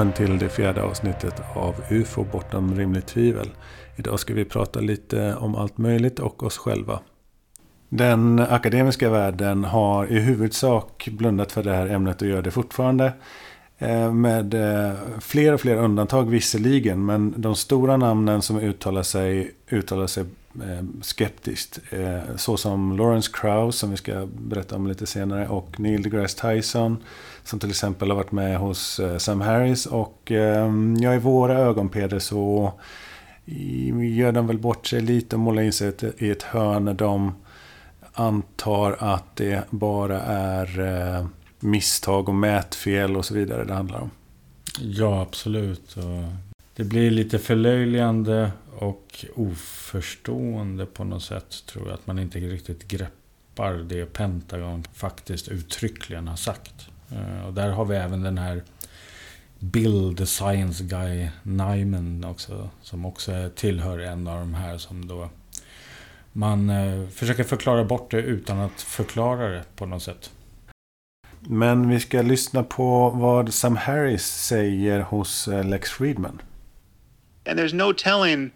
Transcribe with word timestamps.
Välkommen 0.00 0.28
till 0.28 0.38
det 0.38 0.48
fjärde 0.48 0.82
avsnittet 0.82 1.34
av 1.54 1.74
UFO 1.90 2.24
bortom 2.24 2.74
rimligt 2.74 3.06
tvivel. 3.06 3.48
Idag 3.96 4.20
ska 4.20 4.34
vi 4.34 4.44
prata 4.44 4.80
lite 4.80 5.34
om 5.34 5.54
allt 5.54 5.78
möjligt 5.78 6.18
och 6.18 6.42
oss 6.42 6.58
själva. 6.58 7.00
Den 7.88 8.38
akademiska 8.38 9.10
världen 9.10 9.64
har 9.64 10.12
i 10.12 10.20
huvudsak 10.20 11.08
blundat 11.12 11.52
för 11.52 11.62
det 11.62 11.72
här 11.72 11.86
ämnet 11.86 12.22
och 12.22 12.28
gör 12.28 12.42
det 12.42 12.50
fortfarande. 12.50 13.12
Eh, 13.78 14.12
med 14.12 14.54
eh, 14.54 14.92
fler 15.20 15.52
och 15.52 15.60
fler 15.60 15.76
undantag 15.76 16.30
visserligen, 16.30 17.06
men 17.06 17.34
de 17.36 17.56
stora 17.56 17.96
namnen 17.96 18.42
som 18.42 18.58
uttalar 18.58 19.02
sig 19.02 19.54
uttalar 19.70 20.06
sig 20.06 20.24
eh, 20.54 20.84
skeptiskt. 21.02 21.74
skeptiskt. 21.74 22.40
Såsom 22.40 22.96
Lawrence 22.96 23.30
Krauss, 23.34 23.76
som 23.76 23.90
vi 23.90 23.96
ska 23.96 24.28
berätta 24.38 24.76
om 24.76 24.86
lite 24.86 25.06
senare, 25.06 25.48
och 25.48 25.80
Neil 25.80 26.02
deGrasse 26.02 26.54
Tyson, 26.54 26.96
som 27.50 27.60
till 27.60 27.70
exempel 27.70 28.10
har 28.10 28.16
varit 28.16 28.32
med 28.32 28.58
hos 28.58 29.00
eh, 29.00 29.18
Sam 29.18 29.40
Harris. 29.40 29.86
Och 29.86 30.30
ehm, 30.30 30.96
ja, 31.00 31.14
i 31.14 31.18
våra 31.18 31.58
ögon, 31.58 31.88
Peder, 31.88 32.18
så 32.18 32.72
gör 34.16 34.32
de 34.32 34.46
väl 34.46 34.58
bort 34.58 34.86
sig 34.86 35.00
lite 35.00 35.36
och 35.36 35.40
målar 35.40 35.62
in 35.62 35.72
sig 35.72 35.92
i 36.18 36.30
ett 36.30 36.42
hörn 36.42 36.84
när 36.84 36.94
de 36.94 37.34
antar 38.12 38.96
att 38.98 39.36
det 39.36 39.64
bara 39.70 40.20
är 40.22 40.80
eh, 40.80 41.26
misstag 41.60 42.28
och 42.28 42.34
mätfel 42.34 43.16
och 43.16 43.24
så 43.24 43.34
vidare 43.34 43.64
det 43.64 43.74
handlar 43.74 44.00
om. 44.00 44.10
Ja, 44.80 45.22
absolut. 45.22 45.96
Det 46.76 46.84
blir 46.84 47.10
lite 47.10 47.38
förlöjligande 47.38 48.50
och 48.78 49.24
oförstående 49.34 50.86
på 50.86 51.04
något 51.04 51.22
sätt 51.22 51.66
tror 51.66 51.86
jag. 51.88 51.94
Att 51.94 52.06
man 52.06 52.18
inte 52.18 52.38
riktigt 52.38 52.88
greppar 52.88 53.72
det 53.72 54.06
Pentagon 54.06 54.84
faktiskt 54.94 55.48
uttryckligen 55.48 56.28
har 56.28 56.36
sagt. 56.36 56.90
Eh, 57.12 57.46
och 57.46 57.54
där 57.54 57.70
har 57.70 57.84
vi 57.84 57.96
även 57.96 58.22
den 58.22 58.38
här 58.38 58.62
Bill, 59.58 60.14
the 60.16 60.26
science 60.26 60.84
guy, 60.84 61.28
Nyman 61.42 62.24
också. 62.24 62.70
Som 62.82 63.06
också 63.06 63.50
tillhör 63.56 63.98
en 63.98 64.26
av 64.26 64.38
de 64.38 64.54
här 64.54 64.78
som 64.78 65.08
då 65.08 65.30
man 66.32 66.70
eh, 66.70 67.08
försöker 67.08 67.44
förklara 67.44 67.84
bort 67.84 68.10
det 68.10 68.22
utan 68.22 68.60
att 68.60 68.80
förklara 68.80 69.48
det 69.48 69.64
på 69.76 69.86
något 69.86 70.02
sätt. 70.02 70.30
Men 71.40 71.88
vi 71.88 72.00
ska 72.00 72.22
lyssna 72.22 72.62
på 72.62 73.10
vad 73.10 73.54
Sam 73.54 73.76
Harris 73.76 74.26
säger 74.26 75.00
hos 75.00 75.48
eh, 75.48 75.64
Lex 75.64 75.90
Friedman. 75.90 76.42
And 77.46 77.58
there's 77.58 77.74
no 77.74 77.92
telling 77.92 78.50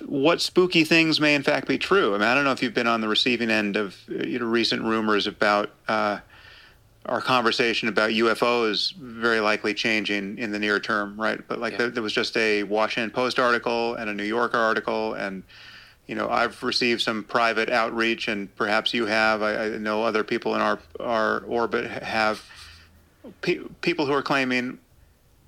what 0.00 0.40
spooky 0.40 0.84
things 0.84 1.20
may 1.20 1.34
in 1.34 1.42
fact 1.42 1.68
be 1.68 1.78
true. 1.78 2.14
I 2.14 2.18
mean, 2.18 2.28
I 2.28 2.34
don't 2.34 2.44
know 2.44 2.52
if 2.52 2.62
you've 2.62 2.74
been 2.74 2.86
on 2.86 3.00
the 3.00 3.08
receiving 3.08 3.50
end 3.50 3.76
of 3.76 3.94
you 4.08 4.38
know 4.38 4.46
recent 4.46 4.82
rumors 4.82 5.26
about 5.26 5.70
uh, 5.88 6.18
our 7.06 7.20
conversation 7.20 7.88
about 7.88 8.10
UFOs 8.10 8.94
very 8.94 9.40
likely 9.40 9.74
changing 9.74 10.38
in 10.38 10.52
the 10.52 10.58
near 10.58 10.78
term, 10.78 11.20
right? 11.20 11.40
But 11.46 11.58
like 11.58 11.72
yeah. 11.72 11.78
there, 11.78 11.90
there 11.90 12.02
was 12.02 12.12
just 12.12 12.36
a 12.36 12.62
Washington 12.62 13.10
Post 13.10 13.38
article 13.38 13.94
and 13.94 14.08
a 14.08 14.14
New 14.14 14.24
Yorker 14.24 14.58
article 14.58 15.14
and 15.14 15.42
you 16.06 16.14
know, 16.14 16.28
I've 16.28 16.62
received 16.62 17.00
some 17.00 17.22
private 17.24 17.70
outreach, 17.70 18.28
and 18.28 18.54
perhaps 18.56 18.92
you 18.92 19.06
have. 19.06 19.42
I, 19.42 19.66
I 19.66 19.68
know 19.78 20.02
other 20.02 20.24
people 20.24 20.54
in 20.54 20.60
our 20.60 20.78
our 20.98 21.40
orbit 21.40 21.90
have 21.90 22.44
pe- 23.40 23.60
people 23.80 24.06
who 24.06 24.12
are 24.12 24.22
claiming 24.22 24.78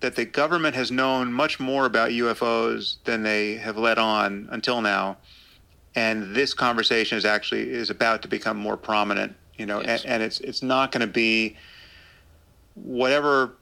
that 0.01 0.17
the 0.17 0.25
government 0.25 0.75
has 0.75 0.91
known 0.91 1.33
much 1.33 1.59
more 1.59 1.87
about 1.87 2.11
UFOs 2.11 2.97
than 3.05 3.23
they 3.23 3.55
have 3.57 3.77
let 3.77 3.99
on 3.99 4.49
until 4.51 4.81
now, 4.81 5.17
and 5.95 6.35
this 6.35 6.55
conversation 6.55 7.19
is 7.19 7.25
actually 7.25 7.71
is 7.71 7.91
about 7.91 8.23
to 8.23 8.29
become 8.29 8.57
more 8.57 8.77
prominent. 8.77 9.35
You 9.57 9.67
know, 9.67 9.81
yes. 9.81 10.03
and, 10.03 10.15
and 10.15 10.23
it's 10.23 10.41
it's 10.41 10.63
not 10.63 10.93
going 10.93 11.01
to 11.03 11.13
be 11.13 11.57
whatever 12.75 13.53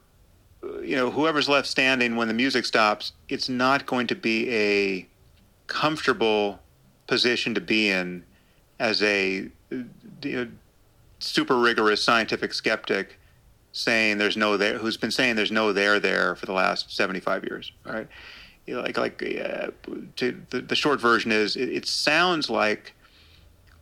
you 0.83 0.97
know 0.97 1.11
whoever's 1.11 1.49
left 1.49 1.69
standing 1.69 2.17
when 2.17 2.29
the 2.29 2.35
music 2.35 2.65
stops. 2.65 3.13
It's 3.29 3.49
not 3.49 3.87
going 3.87 4.07
to 4.09 4.15
be 4.15 4.51
a 4.51 5.07
comfortable 5.67 6.61
position 7.07 7.55
to 7.55 7.61
be 7.61 7.89
in 7.89 8.25
as 8.79 9.03
a 9.03 9.49
you 9.71 9.89
know, 10.25 10.49
super 11.19 11.57
rigorous 11.57 12.03
scientific 12.03 12.55
skeptic 12.55 13.19
saying 13.73 14.19
there's 14.19 14.37
no 14.37 14.57
there 14.57 14.79
who's 14.79 14.97
been 14.97 15.11
saying 15.11 15.37
there's 15.37 15.53
no 15.53 15.73
there 15.73 15.99
there 15.99 16.35
for 16.37 16.47
the 16.47 16.53
last 16.53 16.95
75 16.95 17.45
years 17.45 17.73
right 17.85 18.07
you 18.67 18.75
know, 18.75 18.83
like 18.83 18.97
like 18.97 19.23
uh, 19.23 19.71
to, 20.17 20.41
the, 20.51 20.61
the 20.61 20.77
short 20.77 21.01
version 21.01 21.33
is 21.33 21.57
it, 21.57 21.69
it 21.69 21.87
sounds 21.87 22.49
like 22.49 22.95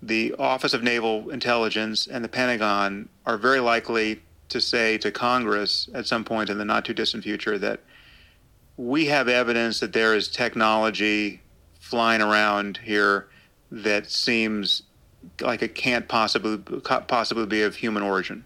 the 0.02 0.34
office 0.38 0.72
of 0.72 0.82
naval 0.82 1.30
intelligence 1.30 2.06
and 2.06 2.24
the 2.24 2.28
pentagon 2.28 3.08
are 3.26 3.36
very 3.36 3.60
likely 3.60 4.22
to 4.48 4.60
say 4.60 4.98
to 4.98 5.10
congress 5.10 5.88
at 5.94 6.06
some 6.06 6.24
point 6.24 6.48
in 6.50 6.58
the 6.58 6.64
not 6.64 6.84
too 6.84 6.94
distant 6.94 7.22
future 7.22 7.58
that 7.58 7.80
we 8.76 9.06
have 9.06 9.28
evidence 9.28 9.80
that 9.80 9.92
there 9.92 10.14
is 10.16 10.28
technology 10.28 11.42
flying 11.78 12.22
around 12.22 12.78
here 12.78 13.28
that 13.70 14.10
seems 14.10 14.82
like 15.40 15.62
it 15.62 15.74
can't 15.74 16.08
possibly 16.08 16.58
possibly 16.58 17.46
be 17.46 17.62
of 17.62 17.76
human 17.76 18.02
origin. 18.02 18.44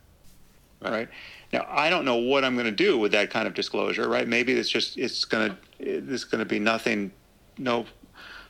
Right 0.82 1.08
now, 1.52 1.66
I 1.68 1.88
don't 1.88 2.04
know 2.04 2.16
what 2.16 2.44
I'm 2.44 2.54
going 2.54 2.66
to 2.66 2.72
do 2.72 2.98
with 2.98 3.12
that 3.12 3.30
kind 3.30 3.46
of 3.46 3.54
disclosure. 3.54 4.08
Right? 4.08 4.26
Maybe 4.26 4.54
it's 4.54 4.68
just 4.68 4.98
it's 4.98 5.24
going 5.24 5.50
to 5.50 5.56
it's 5.78 6.24
going 6.24 6.40
to 6.40 6.44
be 6.44 6.58
nothing, 6.58 7.12
no 7.58 7.86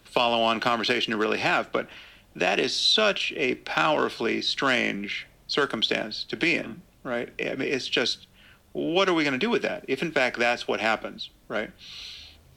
follow-on 0.05 0.61
conversation 0.61 1.11
to 1.11 1.17
really 1.17 1.39
have. 1.39 1.71
But 1.71 1.89
that 2.37 2.59
is 2.59 2.75
such 2.75 3.33
a 3.37 3.57
powerfully 3.57 4.43
strange 4.43 5.27
circumstance 5.47 6.25
to 6.25 6.37
be 6.37 6.57
in. 6.57 6.83
Right? 7.03 7.31
I 7.41 7.55
mean, 7.55 7.73
it's 7.73 7.89
just 7.89 8.27
what 8.73 9.09
are 9.09 9.15
we 9.15 9.23
going 9.23 9.33
to 9.33 9.39
do 9.39 9.51
with 9.51 9.63
that? 9.63 9.85
If 9.87 10.03
in 10.03 10.11
fact 10.11 10.39
that's 10.39 10.67
what 10.67 10.81
happens, 10.81 11.31
right? 11.49 11.71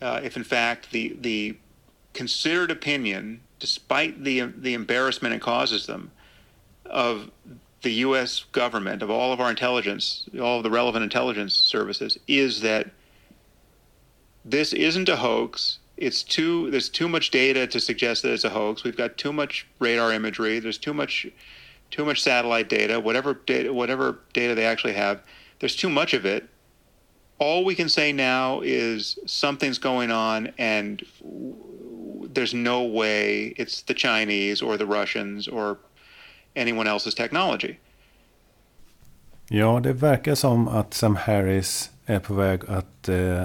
Uh, 0.02 0.20
if 0.24 0.36
in 0.36 0.44
fact 0.44 0.92
the 0.92 1.16
the 1.20 1.58
considered 2.14 2.72
opinion, 2.72 3.42
despite 3.60 4.24
the 4.24 4.42
the 4.42 4.74
embarrassment 4.74 5.36
it 5.36 5.42
causes 5.42 5.86
them, 5.86 6.12
of 6.86 7.30
the 7.84 7.92
U.S. 7.92 8.46
government, 8.52 9.04
of 9.04 9.10
all 9.10 9.32
of 9.32 9.40
our 9.40 9.50
intelligence, 9.50 10.28
all 10.42 10.58
of 10.58 10.64
the 10.64 10.72
relevant 10.72 11.04
intelligence 11.04 11.54
services, 11.54 12.18
is 12.28 12.62
that 12.62 12.90
this 14.44 14.74
isn't 14.74 15.10
a 15.10 15.18
hoax. 15.18 15.80
It's 15.98 16.24
too 16.24 16.70
there's 16.72 16.90
too 16.90 17.10
much 17.10 17.32
data 17.32 17.68
to 17.68 17.80
suggest 17.80 18.24
that 18.24 18.34
it's 18.34 18.44
a 18.44 18.50
hoax. 18.50 18.84
We've 18.84 18.98
got 18.98 19.18
too 19.18 19.34
much 19.34 19.68
radar 19.80 20.14
imagery. 20.14 20.60
There's 20.60 20.78
too 20.78 20.94
much 20.94 21.28
too 21.90 22.06
much 22.06 22.22
satellite 22.22 22.70
data. 22.70 23.00
Whatever 23.00 23.34
data 23.34 23.74
whatever 23.74 24.20
data 24.34 24.56
they 24.56 24.66
actually 24.66 24.94
have, 24.94 25.22
there's 25.60 25.76
too 25.76 25.90
much 25.90 26.14
of 26.14 26.26
it 26.26 26.50
all 27.40 27.64
we 27.64 27.76
can 27.76 27.90
say 27.90 28.12
now 28.12 28.62
is 28.62 29.20
something's 29.26 29.78
going 29.78 30.12
on 30.12 30.52
and 30.58 31.06
there's 32.34 32.54
no 32.54 32.84
way 32.84 33.54
it's 33.58 33.82
the 33.84 33.94
Chinese 33.94 34.62
or 34.62 34.78
the 34.78 34.86
Russians 34.86 35.48
or 35.48 35.78
anyone 36.56 36.88
else's 36.88 37.16
technology. 37.16 37.80
Ja, 39.50 39.80
det 39.80 39.94
verkar 39.94 40.36
som 40.36 40.68
att 40.68 40.94
Sam 40.94 41.16
Harris 41.16 41.92
är 42.06 42.20
på 42.20 42.34
väg 42.34 42.62
att 42.68 43.10
eh, 43.10 43.44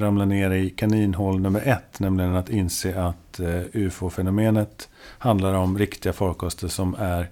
ramla 0.00 0.24
ner 0.24 0.50
i 0.50 0.70
kaninhål 0.70 1.40
nummer 1.40 1.60
ett. 1.64 2.00
Nämligen 2.00 2.36
att 2.36 2.50
inse 2.50 3.02
att 3.02 3.40
eh, 3.40 3.62
ufo-fenomenet 3.72 4.88
handlar 5.18 5.54
om 5.54 5.78
riktiga 5.78 6.12
farkoster 6.12 6.68
som 6.68 6.96
är 6.98 7.28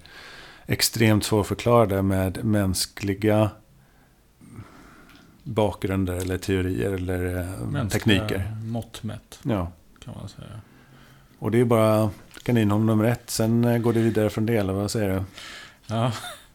extremt 0.65 1.23
svårförklarade 1.23 2.01
med 2.01 2.45
mänskliga 2.45 3.49
bakgrunder 5.43 6.13
eller 6.13 6.37
teorier 6.37 6.91
eller 6.91 7.37
eh, 7.37 7.67
Mänskliga 7.67 8.19
tekniker. 8.19 8.51
mått 8.63 9.03
mätt. 9.03 9.39
Ja. 9.43 9.71
Kan 10.05 10.13
man 10.19 10.29
säga. 10.29 10.61
Och 11.39 11.51
det 11.51 11.59
är 11.59 11.65
bara 11.65 12.09
kaninhål 12.43 12.81
nummer 12.85 13.03
ett. 13.03 13.29
Sen 13.29 13.65
eh, 13.65 13.77
går 13.77 13.93
det 13.93 13.99
vidare 13.99 14.29
från 14.29 14.45
det, 14.45 14.55
eller 14.57 14.73
vad 14.73 14.91
säger 14.91 15.09
du? 15.09 15.23
Ja, 15.87 16.11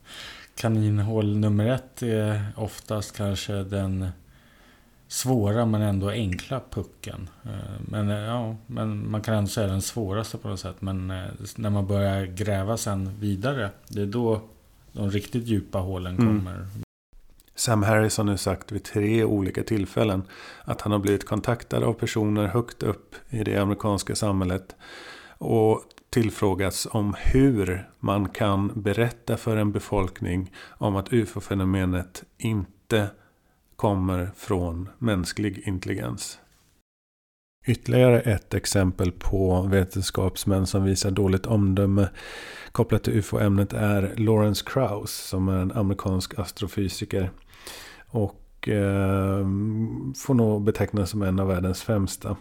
kaninhål 0.56 1.36
nummer 1.36 1.66
ett 1.66 2.02
är 2.02 2.46
oftast 2.56 3.16
kanske 3.16 3.52
den 3.52 4.08
svåra 5.08 5.66
men 5.66 5.82
ändå 5.82 6.08
enkla 6.08 6.60
pucken. 6.70 7.30
Eh, 7.44 7.50
men, 7.88 8.08
ja, 8.08 8.56
men 8.66 9.10
man 9.10 9.22
kan 9.22 9.34
ändå 9.34 9.48
säga 9.48 9.66
den 9.66 9.82
svåraste 9.82 10.38
på 10.38 10.48
något 10.48 10.60
sätt. 10.60 10.76
Men 10.80 11.06
när 11.56 11.70
man 11.70 11.86
börjar 11.86 12.24
gräva 12.26 12.76
sen 12.76 13.18
vidare, 13.20 13.70
det 13.88 14.02
är 14.02 14.06
då 14.06 14.40
de 14.92 15.10
riktigt 15.10 15.46
djupa 15.46 15.78
hålen 15.78 16.18
mm. 16.18 16.26
kommer. 16.26 16.54
Mm. 16.54 16.68
Sam 17.54 17.82
Harris 17.82 18.16
har 18.16 18.24
nu 18.24 18.36
sagt 18.36 18.72
vid 18.72 18.84
tre 18.84 19.24
olika 19.24 19.62
tillfällen 19.62 20.22
att 20.64 20.80
han 20.80 20.92
har 20.92 20.98
blivit 20.98 21.26
kontaktad 21.26 21.82
av 21.84 21.92
personer 21.92 22.46
högt 22.46 22.82
upp 22.82 23.14
i 23.28 23.44
det 23.44 23.56
amerikanska 23.56 24.14
samhället 24.14 24.76
och 25.38 25.82
tillfrågats 26.10 26.88
om 26.90 27.14
hur 27.18 27.88
man 28.00 28.28
kan 28.28 28.82
berätta 28.82 29.36
för 29.36 29.56
en 29.56 29.72
befolkning 29.72 30.52
om 30.68 30.96
att 30.96 31.12
ufo-fenomenet 31.12 32.24
inte 32.38 33.08
kommer 33.84 34.30
från 34.36 34.88
mänsklig 34.98 35.62
intelligens. 35.66 36.38
Ytterligare 37.66 38.20
ett 38.20 38.54
exempel 38.54 39.12
på 39.12 39.62
vetenskapsmän 39.62 40.66
som 40.66 40.84
visar 40.84 41.10
dåligt 41.10 41.46
omdöme 41.46 42.08
kopplat 42.72 43.02
till 43.02 43.18
ufo-ämnet 43.18 43.72
är 43.72 44.14
Lawrence 44.16 44.64
Krauss 44.66 45.10
som 45.10 45.48
är 45.48 45.56
en 45.56 45.72
amerikansk 45.72 46.38
astrofysiker 46.38 47.30
och 48.06 48.68
eh, 48.68 49.46
får 50.16 50.34
nog 50.34 50.62
betecknas 50.62 51.10
som 51.10 51.22
en 51.22 51.40
av 51.40 51.48
världens 51.48 51.82
främsta. 51.82 52.36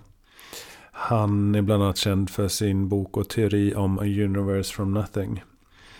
Han 0.91 1.55
är 1.55 1.61
bland 1.61 1.83
annat 1.83 1.97
känd 1.97 2.29
för 2.29 2.47
sin 2.47 2.89
bok 2.89 3.17
och 3.17 3.29
teori 3.29 3.75
om 3.75 3.99
A 3.99 4.03
Universe 4.03 4.73
from 4.73 4.93
Nothing. 4.93 5.43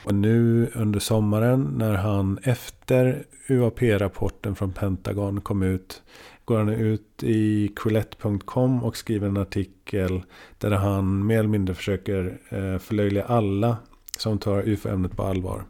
Och 0.04 0.16
nu 0.16 0.72
under 0.76 1.00
sommaren 1.00 1.74
när 1.78 1.94
han 1.94 2.40
efter 2.44 3.26
UAP-rapporten 3.48 4.56
från 4.56 4.72
Pentagon 4.72 5.42
kom 5.42 5.64
ut 5.64 6.02
går 6.46 6.58
han 6.58 6.70
ut 6.70 7.24
i 7.24 7.72
Quillette.com 7.76 8.84
och 8.84 8.98
skriver 8.98 9.28
en 9.28 9.38
artikel 9.38 10.24
där 10.58 10.72
han 10.72 11.26
mer 11.26 11.40
eller 11.40 11.50
mindre 11.50 11.76
försöker 11.76 12.40
eh, 12.50 12.78
förlöjliga 12.78 13.24
alla 13.24 13.78
som 14.18 14.40
tar 14.40 14.68
UFO-ämnet 14.68 15.16
på 15.16 15.24
allvar. 15.24 15.66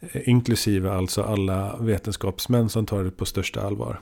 Eh, 0.00 0.28
inklusive 0.28 0.92
alltså 0.92 1.22
alla 1.22 1.76
vetenskapsmän 1.80 2.68
som 2.68 2.86
tar 2.86 3.04
det 3.04 3.10
på 3.10 3.24
största 3.24 3.60
allvar. 3.60 4.00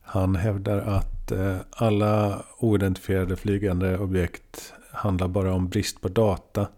Han 0.00 0.36
hävdar 0.36 0.78
att 0.78 1.32
eh, 1.32 1.56
alla 1.70 2.44
oidentifierade 2.58 3.36
flygande 3.36 3.98
objekt 3.98 4.72
handlar 4.92 5.28
bara 5.28 5.54
om 5.54 5.68
brist 5.68 6.00
på 6.00 6.08
data. 6.08 6.68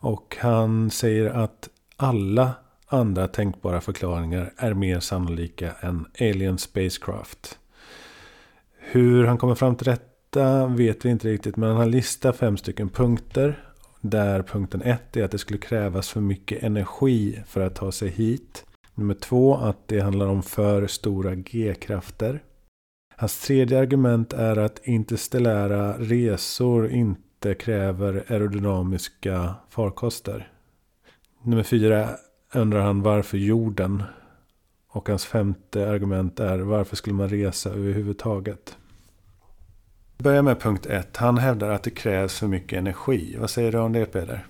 Och 0.00 0.36
han 0.40 0.90
säger 0.90 1.30
att 1.30 1.68
alla 1.96 2.52
andra 2.86 3.28
tänkbara 3.28 3.80
förklaringar 3.80 4.52
är 4.56 4.74
mer 4.74 5.00
sannolika 5.00 5.72
än 5.80 6.06
Alien 6.20 6.58
Spacecraft. 6.58 7.58
Hur 8.78 9.24
han 9.24 9.38
kommer 9.38 9.54
fram 9.54 9.76
till 9.76 9.86
detta 9.86 10.66
vet 10.66 11.04
vi 11.04 11.08
inte 11.08 11.28
riktigt. 11.28 11.56
Men 11.56 11.76
han 11.76 11.90
listar 11.90 12.32
fem 12.32 12.56
stycken 12.56 12.88
punkter. 12.88 13.64
Där 14.00 14.42
punkten 14.42 14.82
ett 14.82 15.16
är 15.16 15.24
att 15.24 15.30
det 15.30 15.38
skulle 15.38 15.58
krävas 15.58 16.08
för 16.08 16.20
mycket 16.20 16.62
energi 16.62 17.42
för 17.46 17.60
att 17.60 17.74
ta 17.74 17.92
sig 17.92 18.08
hit. 18.08 18.64
Nummer 18.94 19.14
två 19.14 19.56
att 19.56 19.88
det 19.88 20.00
handlar 20.00 20.26
om 20.26 20.42
för 20.42 20.86
stora 20.86 21.34
G-krafter. 21.34 22.42
Hans 23.16 23.40
tredje 23.40 23.78
argument 23.78 24.32
är 24.32 24.56
att 24.56 24.86
interstellära 24.86 25.92
resor 25.98 26.90
inte 26.90 27.27
kräver 27.40 28.24
aerodynamiska 28.28 29.54
farkoster. 29.70 30.52
Nummer 31.42 31.62
fyra 31.62 32.08
undrar 32.54 32.80
han 32.80 33.02
varför 33.02 33.38
jorden. 33.38 34.02
Och 34.88 35.08
hans 35.08 35.26
femte 35.26 35.90
argument 35.90 36.40
är 36.40 36.58
varför 36.58 36.96
skulle 36.96 37.16
man 37.16 37.28
resa 37.28 37.70
överhuvudtaget? 37.70 38.76
Börja 40.18 40.42
med 40.42 40.60
punkt 40.60 40.86
ett. 40.86 41.16
Han 41.16 41.38
hävdar 41.38 41.70
att 41.70 41.82
det 41.82 41.90
krävs 41.90 42.38
för 42.38 42.46
mycket 42.46 42.78
energi. 42.78 43.36
Vad 43.38 43.50
säger 43.50 43.72
du 43.72 43.78
om 43.78 43.92
det 43.92 44.06
Peder? 44.06 44.46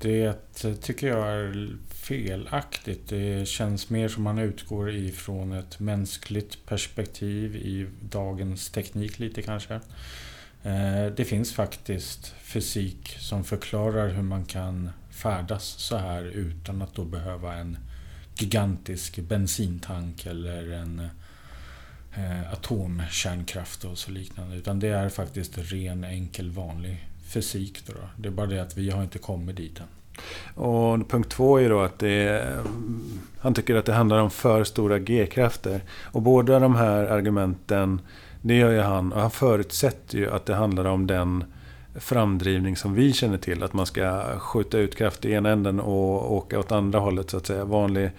Det 0.00 0.34
tycker 0.80 1.08
jag 1.08 1.28
är 1.28 1.76
felaktigt. 1.88 3.08
Det 3.08 3.48
känns 3.48 3.90
mer 3.90 4.08
som 4.08 4.22
man 4.22 4.38
utgår 4.38 4.90
ifrån 4.90 5.52
ett 5.52 5.80
mänskligt 5.80 6.66
perspektiv 6.66 7.56
i 7.56 7.86
dagens 8.00 8.70
teknik 8.70 9.18
lite 9.18 9.42
kanske. 9.42 9.80
Eh, 10.62 11.06
det 11.16 11.24
finns 11.24 11.52
faktiskt 11.52 12.34
fysik 12.42 13.16
som 13.18 13.44
förklarar 13.44 14.08
hur 14.08 14.22
man 14.22 14.44
kan 14.44 14.90
färdas 15.10 15.64
så 15.64 15.96
här 15.96 16.24
utan 16.24 16.82
att 16.82 16.94
då 16.94 17.04
behöva 17.04 17.54
en 17.54 17.78
gigantisk 18.34 19.18
bensintank 19.18 20.26
eller 20.26 20.72
en 20.72 21.08
eh, 22.14 22.52
atomkärnkraft 22.52 23.84
och 23.84 23.98
så 23.98 24.10
liknande. 24.10 24.56
Utan 24.56 24.80
det 24.80 24.88
är 24.88 25.08
faktiskt 25.08 25.58
ren, 25.58 26.04
enkel, 26.04 26.50
vanlig 26.50 27.08
fysik. 27.26 27.86
Då, 27.86 27.92
då. 27.92 28.08
Det 28.16 28.28
är 28.28 28.32
bara 28.32 28.46
det 28.46 28.62
att 28.62 28.76
vi 28.76 28.90
har 28.90 29.02
inte 29.02 29.18
kommit 29.18 29.56
dit 29.56 29.80
än. 29.80 29.86
Och 30.54 31.10
punkt 31.10 31.30
två 31.30 31.60
är 31.60 31.70
då 31.70 31.80
att 31.80 31.98
det 31.98 32.08
är, 32.08 32.62
han 33.38 33.54
tycker 33.54 33.74
att 33.74 33.86
det 33.86 33.92
handlar 33.92 34.18
om 34.18 34.30
för 34.30 34.64
stora 34.64 34.98
G-krafter. 34.98 35.80
Och 35.90 36.22
båda 36.22 36.58
de 36.58 36.76
här 36.76 37.04
argumenten, 37.04 38.00
det 38.42 38.54
gör 38.54 38.70
ju 38.70 38.80
han. 38.80 39.12
Och 39.12 39.20
han 39.20 39.30
förutsätter 39.30 40.18
ju 40.18 40.30
att 40.30 40.46
det 40.46 40.54
handlar 40.54 40.84
om 40.84 41.06
den 41.06 41.44
framdrivning 41.94 42.76
som 42.76 42.94
vi 42.94 43.12
känner 43.12 43.38
till. 43.38 43.62
Att 43.62 43.72
man 43.72 43.86
ska 43.86 44.38
skjuta 44.38 44.78
ut 44.78 44.96
kraft 44.96 45.24
i 45.24 45.32
ena 45.32 45.50
änden 45.50 45.80
och 45.80 46.32
åka 46.32 46.58
åt 46.58 46.72
andra 46.72 46.98
hållet 46.98 47.30
så 47.30 47.36
att 47.36 47.46
säga. 47.46 47.64
Vanlig 47.64 48.10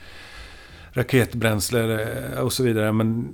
raketbränsle 0.92 2.08
och 2.42 2.54
så 2.54 2.64
vidare. 2.64 2.92
Men 2.92 3.34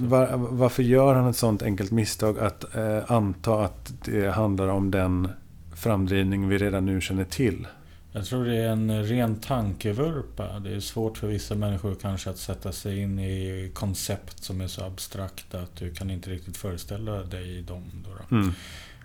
var, 0.00 0.28
varför 0.34 0.82
gör 0.82 1.14
han 1.14 1.30
ett 1.30 1.36
sånt 1.36 1.62
enkelt 1.62 1.90
misstag 1.90 2.38
att 2.38 2.76
eh, 2.76 3.12
anta 3.12 3.64
att 3.64 3.92
det 4.04 4.30
handlar 4.30 4.68
om 4.68 4.90
den 4.90 5.28
framdrivning 5.76 6.48
vi 6.48 6.58
redan 6.58 6.86
nu 6.86 7.00
känner 7.00 7.24
till? 7.24 7.66
Jag 8.14 8.24
tror 8.24 8.44
det 8.44 8.56
är 8.56 8.68
en 8.68 9.04
ren 9.04 9.36
tankevurpa. 9.36 10.58
Det 10.58 10.74
är 10.74 10.80
svårt 10.80 11.18
för 11.18 11.26
vissa 11.26 11.54
människor 11.54 11.94
kanske 11.94 12.30
att 12.30 12.38
sätta 12.38 12.72
sig 12.72 12.98
in 12.98 13.18
i 13.18 13.70
koncept 13.74 14.44
som 14.44 14.60
är 14.60 14.66
så 14.66 14.84
abstrakta 14.84 15.60
att 15.60 15.76
du 15.76 15.94
kan 15.94 16.10
inte 16.10 16.30
riktigt 16.30 16.56
föreställa 16.56 17.22
dig 17.22 17.62
dem. 17.62 17.84
Då, 18.04 18.10
då. 18.10 18.36
Mm. 18.36 18.52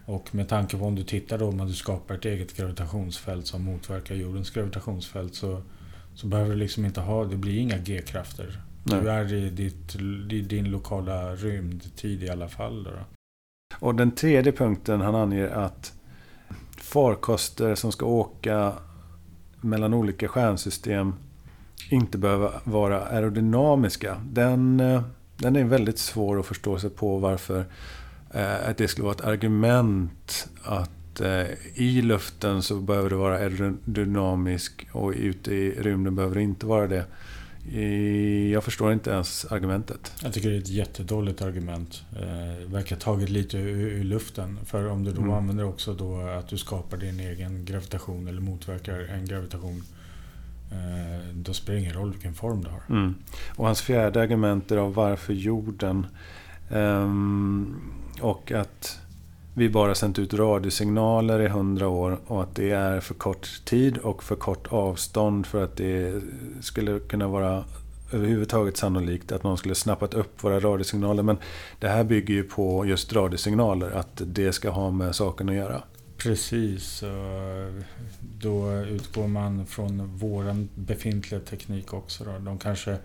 Och 0.06 0.36
med 0.36 0.50
tanke 0.50 0.78
på 0.78 0.86
om 0.86 0.96
du 0.96 1.04
tittar 1.04 1.38
då 1.38 1.48
om 1.48 1.68
du 1.68 1.74
skapar 1.74 2.16
ett 2.16 2.26
eget 2.26 2.58
gravitationsfält 2.58 3.48
som 3.48 3.64
motverkar 3.64 4.16
jordens 4.16 4.50
gravitationsfält 4.50 5.36
så, 5.36 5.62
så 6.16 6.28
behöver 6.28 6.50
du 6.50 6.56
liksom 6.56 6.86
inte 6.86 7.02
ha, 7.02 7.26
det 7.26 7.36
blir 7.36 7.60
inga 7.60 7.78
G-krafter. 7.78 8.62
Du 8.84 9.10
är 9.10 9.34
i, 9.34 9.50
ditt, 9.50 9.96
i 10.32 10.42
din 10.42 10.72
lokala 10.72 11.36
rymdtid 11.36 12.24
i 12.24 12.30
alla 12.30 12.48
fall. 12.48 12.84
Då. 12.84 12.92
Och 13.80 13.96
den 13.96 14.12
tredje 14.12 14.52
punkten 14.52 15.02
han 15.02 15.16
anger 15.16 15.48
att 15.48 15.94
farkoster 16.78 17.76
som 17.76 17.92
ska 17.92 18.06
åka 18.06 18.74
mellan 19.62 19.94
olika 19.94 20.28
stjärnsystem 20.28 21.14
inte 21.90 22.18
behöver 22.18 22.52
vara 22.64 23.06
aerodynamiska. 23.06 24.22
Den, 24.30 24.80
eh, 24.80 25.02
den 25.38 25.56
är 25.56 25.64
väldigt 25.64 26.00
svår 26.00 26.40
att 26.40 26.46
förstå 26.46 26.80
sig 26.80 26.90
på 26.90 27.18
varför 27.18 27.66
eh, 28.34 28.70
att 28.70 28.78
det 28.78 28.88
skulle 28.88 29.06
vara 29.06 29.16
ett 29.16 29.26
argument 29.26 30.48
att 30.64 31.22
eh, 31.22 31.46
i 31.74 32.02
luften 32.02 32.62
så 32.62 32.76
behöver 32.76 33.10
det 33.10 33.16
vara 33.16 33.38
aerodynamisk 33.38 34.88
och 34.92 35.14
ute 35.16 35.54
i 35.54 35.72
rymden 35.72 36.16
behöver 36.16 36.36
det 36.36 36.42
inte 36.42 36.66
vara 36.66 36.88
det. 36.88 37.06
Jag 38.52 38.64
förstår 38.64 38.94
inte 38.94 39.12
ens 39.12 39.46
argumentet. 39.46 40.14
Jag 40.24 40.34
tycker 40.34 40.50
det 40.50 40.56
är 40.56 40.60
ett 40.60 40.70
jättedåligt 40.70 41.42
argument. 41.42 42.04
Eh, 42.16 42.72
verkar 42.72 42.96
taget 42.96 43.30
lite 43.30 43.58
ur, 43.58 43.92
ur 43.92 44.04
luften. 44.04 44.60
För 44.66 44.90
om 44.90 45.04
du 45.04 45.12
då 45.12 45.22
mm. 45.22 45.34
använder 45.34 45.64
också 45.64 45.94
då 45.94 46.22
att 46.22 46.48
du 46.48 46.58
skapar 46.58 46.98
din 46.98 47.20
egen 47.20 47.66
gravitation 47.66 48.28
eller 48.28 48.42
motverkar 48.42 49.00
en 49.00 49.26
gravitation. 49.26 49.84
Eh, 50.72 51.28
då 51.34 51.54
spelar 51.54 51.76
det 51.76 51.82
ingen 51.82 51.94
roll 51.94 52.12
vilken 52.12 52.34
form 52.34 52.64
du 52.64 52.70
har. 52.70 52.82
Mm. 52.90 53.16
Och 53.56 53.66
hans 53.66 53.82
fjärde 53.82 54.22
argument 54.22 54.72
är 54.72 54.78
varför 54.78 55.34
jorden. 55.34 56.06
Um, 56.70 57.92
och 58.22 58.52
att 58.52 59.00
vi 59.58 59.70
bara 59.70 59.96
sänt 59.96 60.20
ut 60.20 60.34
radiosignaler 60.34 61.40
i 61.40 61.48
hundra 61.48 61.88
år 61.88 62.20
och 62.28 62.44
att 62.44 62.56
det 62.56 62.72
är 62.72 63.00
för 63.00 63.14
kort 63.14 63.66
tid 63.66 63.98
och 63.98 64.24
för 64.24 64.36
kort 64.36 64.68
avstånd 64.68 65.46
för 65.46 65.64
att 65.64 65.76
det 65.76 66.22
skulle 66.62 67.00
kunna 67.00 67.28
vara 67.28 67.64
överhuvudtaget 68.12 68.78
sannolikt 68.78 69.32
att 69.32 69.44
någon 69.44 69.58
skulle 69.58 69.76
snappat 69.76 70.14
upp 70.14 70.44
våra 70.44 70.60
radiosignaler. 70.60 71.24
Men 71.24 71.38
det 71.80 71.88
här 71.88 72.04
bygger 72.04 72.34
ju 72.34 72.44
på 72.44 72.86
just 72.86 73.14
radiosignaler, 73.14 73.92
att 73.92 74.22
det 74.26 74.54
ska 74.54 74.70
ha 74.70 74.92
med 74.92 75.16
saken 75.16 75.50
att 75.50 75.56
göra. 75.56 75.84
Precis. 76.18 77.04
Då 78.20 78.74
utgår 78.74 79.28
man 79.28 79.66
från 79.66 80.18
vår 80.18 80.68
befintliga 80.76 81.40
teknik 81.40 81.94
också. 81.94 82.24
Då. 82.24 82.32
De 82.40 82.58
kanske 82.58 82.98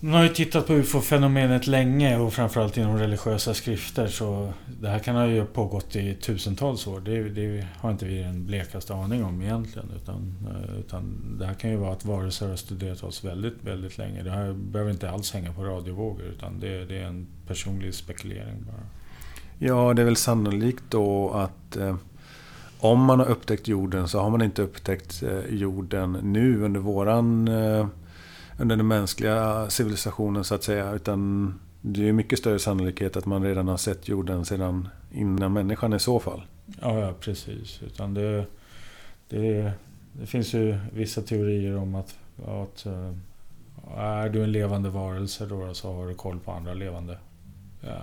man 0.00 0.12
har 0.12 0.22
ju 0.22 0.28
tittat 0.28 0.66
på 0.66 0.72
UFO-fenomenet 0.72 1.66
länge 1.66 2.18
och 2.18 2.32
framförallt 2.32 2.76
inom 2.76 2.98
religiösa 2.98 3.54
skrifter. 3.54 4.06
Så 4.06 4.52
det 4.80 4.88
här 4.88 4.98
kan 4.98 5.16
ha 5.16 5.26
ju 5.26 5.44
pågått 5.44 5.96
i 5.96 6.14
tusentals 6.14 6.86
år. 6.86 7.00
Det, 7.00 7.22
det 7.22 7.66
har 7.78 7.90
inte 7.90 8.04
vi 8.04 8.22
den 8.22 8.46
blekaste 8.46 8.94
aning 8.94 9.24
om 9.24 9.42
egentligen. 9.42 9.90
Utan, 9.96 10.34
eh, 10.50 10.78
utan 10.78 11.36
det 11.38 11.46
här 11.46 11.54
kan 11.54 11.70
ju 11.70 11.76
vara 11.76 11.92
att 11.92 12.04
varelser 12.04 12.48
har 12.48 12.56
studerat 12.56 13.02
oss 13.02 13.24
väldigt, 13.24 13.64
väldigt 13.64 13.98
länge. 13.98 14.22
Det 14.22 14.30
här 14.30 14.52
behöver 14.52 14.90
inte 14.90 15.10
alls 15.10 15.32
hänga 15.32 15.52
på 15.52 15.64
radiovågor. 15.64 16.22
Utan 16.22 16.60
det, 16.60 16.84
det 16.84 16.98
är 16.98 17.06
en 17.06 17.26
personlig 17.46 17.94
spekulering 17.94 18.64
bara. 18.66 18.86
Ja, 19.58 19.94
det 19.94 20.02
är 20.02 20.06
väl 20.06 20.16
sannolikt 20.16 20.84
då 20.88 21.30
att 21.30 21.76
eh, 21.76 21.96
om 22.78 23.04
man 23.04 23.18
har 23.18 23.26
upptäckt 23.26 23.68
jorden 23.68 24.08
så 24.08 24.20
har 24.20 24.30
man 24.30 24.42
inte 24.42 24.62
upptäckt 24.62 25.22
eh, 25.22 25.54
jorden 25.54 26.18
nu 26.22 26.64
under 26.64 26.80
våran 26.80 27.48
eh, 27.48 27.86
under 28.58 28.76
den 28.76 28.88
mänskliga 28.88 29.70
civilisationen 29.70 30.44
så 30.44 30.54
att 30.54 30.62
säga. 30.62 30.92
Utan 30.92 31.54
det 31.80 32.08
är 32.08 32.12
mycket 32.12 32.38
större 32.38 32.58
sannolikhet 32.58 33.16
att 33.16 33.26
man 33.26 33.42
redan 33.42 33.68
har 33.68 33.76
sett 33.76 34.08
jorden 34.08 34.44
sedan 34.44 34.88
innan 35.12 35.52
människan 35.52 35.92
i 35.92 35.98
så 35.98 36.20
fall. 36.20 36.42
Ja, 36.80 36.98
ja 36.98 37.14
precis. 37.20 37.82
Utan 37.82 38.14
det, 38.14 38.44
det, 39.28 39.72
det 40.12 40.26
finns 40.26 40.54
ju 40.54 40.78
vissa 40.92 41.22
teorier 41.22 41.76
om 41.76 41.94
att, 41.94 42.18
att 42.46 42.86
eh, 42.86 43.12
är 43.96 44.28
du 44.28 44.42
en 44.42 44.52
levande 44.52 44.88
varelse 44.90 45.46
då 45.46 45.74
så 45.74 45.92
har 45.92 46.06
du 46.06 46.14
koll 46.14 46.38
på 46.38 46.52
andra 46.52 46.74
levande, 46.74 47.18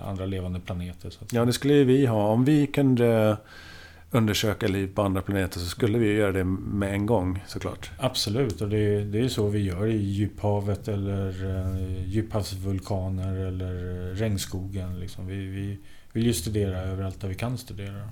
andra 0.06 0.26
levande 0.26 0.60
planeter. 0.60 1.10
Så 1.10 1.20
ja, 1.32 1.46
det 1.46 1.54
skulle 1.54 1.74
ju 1.74 1.84
vi 1.84 2.06
ha. 2.06 2.28
Om 2.28 2.46
vi 2.46 2.68
kunde 2.68 3.38
undersöka 4.14 4.68
liv 4.68 4.90
på 4.96 5.02
andra 5.02 5.22
planeter 5.22 5.60
så 5.60 5.66
skulle 5.66 5.98
vi 5.98 6.14
göra 6.14 6.32
det 6.32 6.44
med 6.44 6.94
en 6.94 7.06
gång 7.06 7.44
såklart. 7.48 7.92
Absolut, 7.98 8.62
och 8.62 8.70
det, 8.70 9.04
det 9.04 9.20
är 9.20 9.28
så 9.28 9.48
vi 9.48 9.60
gör 9.60 9.88
i 9.88 9.98
djuphavet 9.98 10.88
eller 10.88 11.46
uh, 11.46 12.08
djuphavsvulkaner 12.08 13.36
eller 13.36 13.74
regnskogen. 14.16 15.00
Liksom. 15.00 15.28
Vi, 15.28 15.36
vi 15.36 15.80
vill 16.14 16.26
ju 16.26 16.34
studera 16.34 16.82
överallt 16.82 17.22
där 17.22 17.28
vi 17.28 17.36
kan 17.36 17.58
studera. 17.58 18.10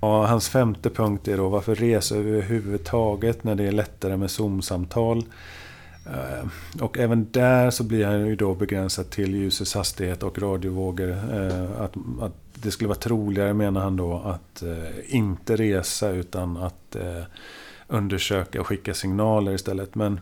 Och 0.00 0.28
hans 0.28 0.48
femte 0.48 0.90
punkt 0.90 1.28
är 1.28 1.36
då 1.36 1.48
varför 1.48 1.74
resa 1.74 2.16
överhuvudtaget 2.16 3.44
när 3.44 3.54
det 3.54 3.64
är 3.64 3.72
lättare 3.72 4.16
med 4.16 4.30
Zoom-samtal. 4.30 5.24
Eh, 6.06 6.48
och 6.82 6.98
även 6.98 7.30
där 7.30 7.70
så 7.70 7.84
blir 7.84 8.06
han 8.06 8.26
ju 8.26 8.36
då 8.36 8.54
begränsad 8.54 9.10
till 9.10 9.34
ljusets 9.34 9.74
hastighet 9.74 10.22
och 10.22 10.38
radiovågor. 10.38 11.10
Eh, 11.10 11.80
att, 11.80 11.94
att 12.20 12.32
det 12.54 12.70
skulle 12.70 12.88
vara 12.88 12.98
troligare 12.98 13.54
menar 13.54 13.80
han 13.80 13.96
då 13.96 14.18
att 14.18 14.62
eh, 14.62 15.16
inte 15.16 15.56
resa 15.56 16.10
utan 16.10 16.56
att 16.56 16.96
undersöka 17.88 18.60
och 18.60 18.66
skicka 18.66 18.94
signaler 18.94 19.52
istället. 19.52 19.94
Men 19.94 20.20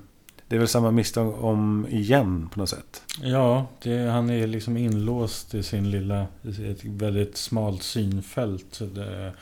det 0.48 0.56
är 0.56 0.58
väl 0.58 0.68
samma 0.68 0.90
misstag 0.90 1.44
om 1.44 1.86
igen 1.90 2.48
på 2.52 2.60
något 2.60 2.68
sätt. 2.68 3.02
Ja, 3.22 3.66
det, 3.82 4.10
han 4.10 4.30
är 4.30 4.46
liksom 4.46 4.76
inlåst 4.76 5.54
i 5.54 5.62
sin 5.62 5.90
lilla, 5.90 6.26
ett 6.42 6.84
väldigt 6.84 7.36
smalt 7.36 7.82
synfält. 7.82 8.80
Det, 8.94 9.32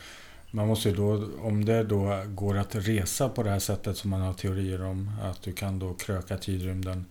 man 0.51 0.67
måste 0.67 0.91
då, 0.91 1.29
om 1.41 1.65
det 1.65 1.83
då 1.83 2.23
går 2.27 2.57
att 2.57 2.75
resa 2.75 3.29
på 3.29 3.43
det 3.43 3.49
här 3.49 3.59
sättet 3.59 3.97
som 3.97 4.09
man 4.09 4.21
har 4.21 4.33
teorier 4.33 4.85
om, 4.85 5.11
att 5.23 5.41
du 5.41 5.51
kan 5.51 5.79
då 5.79 5.93
kröka 5.93 6.37
tidrymden, 6.37 7.05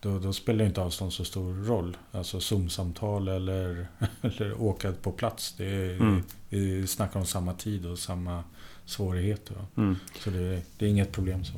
då, 0.00 0.18
då 0.18 0.32
spelar 0.32 0.64
inte 0.64 0.80
avstånd 0.80 1.12
så 1.12 1.24
stor 1.24 1.54
roll. 1.54 1.96
Alltså 2.12 2.40
Zoom-samtal 2.40 3.28
eller, 3.28 3.86
eller 4.22 4.62
åka 4.62 4.92
på 4.92 5.12
plats. 5.12 5.54
Det 5.56 5.66
är, 5.66 5.94
mm. 5.94 6.22
Vi 6.48 6.86
snackar 6.86 7.20
om 7.20 7.26
samma 7.26 7.54
tid 7.54 7.86
och 7.86 7.98
samma 7.98 8.44
svårigheter. 8.84 9.56
Mm. 9.76 9.96
Så 10.18 10.30
det, 10.30 10.62
det, 10.78 10.86
är 10.86 10.90
inget 10.90 11.12
problem 11.12 11.44
så. 11.44 11.54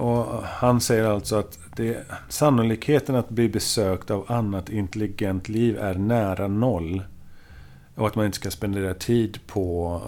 Och 0.00 0.42
han 0.44 0.80
säger 0.80 1.04
alltså 1.04 1.36
att 1.36 1.58
det, 1.76 2.06
sannolikheten 2.28 3.14
att 3.14 3.28
bli 3.28 3.48
besökt 3.48 4.10
av 4.10 4.32
annat 4.32 4.68
intelligent 4.68 5.48
liv 5.48 5.78
är 5.78 5.94
nära 5.94 6.48
noll. 6.48 7.02
Och 8.00 8.06
att 8.06 8.14
man 8.14 8.26
inte 8.26 8.36
ska 8.36 8.50
spendera 8.50 8.94
tid 8.94 9.38
på, 9.46 10.02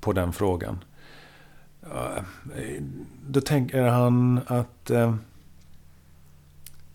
på 0.00 0.12
den 0.12 0.32
frågan. 0.32 0.84
Eh, 1.82 2.22
då 3.26 3.40
tänker 3.40 3.82
han 3.82 4.40
att 4.46 4.90
eh, 4.90 5.14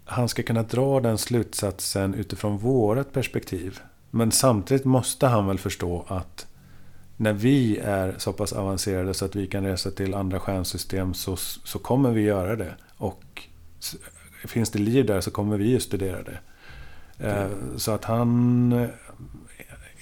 han 0.06 0.30
ska 0.30 0.44
kunna 0.44 0.64
dra 0.64 1.00
den 1.00 1.18
slutsatsen 1.18 2.14
utifrån 2.14 2.58
vårt 2.58 3.12
perspektiv. 3.12 3.80
Men 4.12 4.32
samtidigt 4.32 4.86
måste 4.86 5.28
han 5.28 5.48
väl 5.48 5.60
förstå 5.60 6.06
att 6.08 6.48
när 7.18 7.34
vi 7.34 7.78
är 7.78 8.16
så 8.18 8.34
pass 8.34 8.54
avancerade 8.54 9.14
så 9.14 9.26
att 9.26 9.36
vi 9.36 9.48
kan 9.48 9.64
resa 9.64 9.92
till 9.92 10.14
andra 10.14 10.40
stjärnsystem 10.40 11.14
så, 11.14 11.36
så 11.38 11.80
kommer 11.80 12.12
vi 12.12 12.22
göra 12.22 12.56
det. 12.56 12.76
Och 12.98 13.44
finns 14.46 14.70
det 14.70 14.80
liv 14.80 15.06
där 15.06 15.22
så 15.22 15.32
kommer 15.32 15.58
vi 15.58 15.70
ju 15.70 15.80
studera 15.80 16.24
det. 16.24 16.40
Mm. 17.20 17.80
Så 17.80 17.92
att 17.92 18.06
han 18.06 18.88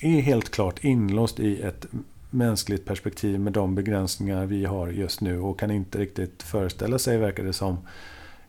är 0.03 0.21
helt 0.21 0.49
klart 0.49 0.83
inlåst 0.83 1.39
i 1.39 1.61
ett 1.61 1.85
mänskligt 2.29 2.85
perspektiv 2.85 3.39
med 3.39 3.53
de 3.53 3.75
begränsningar 3.75 4.45
vi 4.45 4.65
har 4.65 4.87
just 4.87 5.21
nu 5.21 5.39
och 5.39 5.59
kan 5.59 5.71
inte 5.71 5.99
riktigt 5.99 6.43
föreställa 6.43 6.99
sig, 6.99 7.17
verkar 7.17 7.43
det 7.43 7.53
som, 7.53 7.77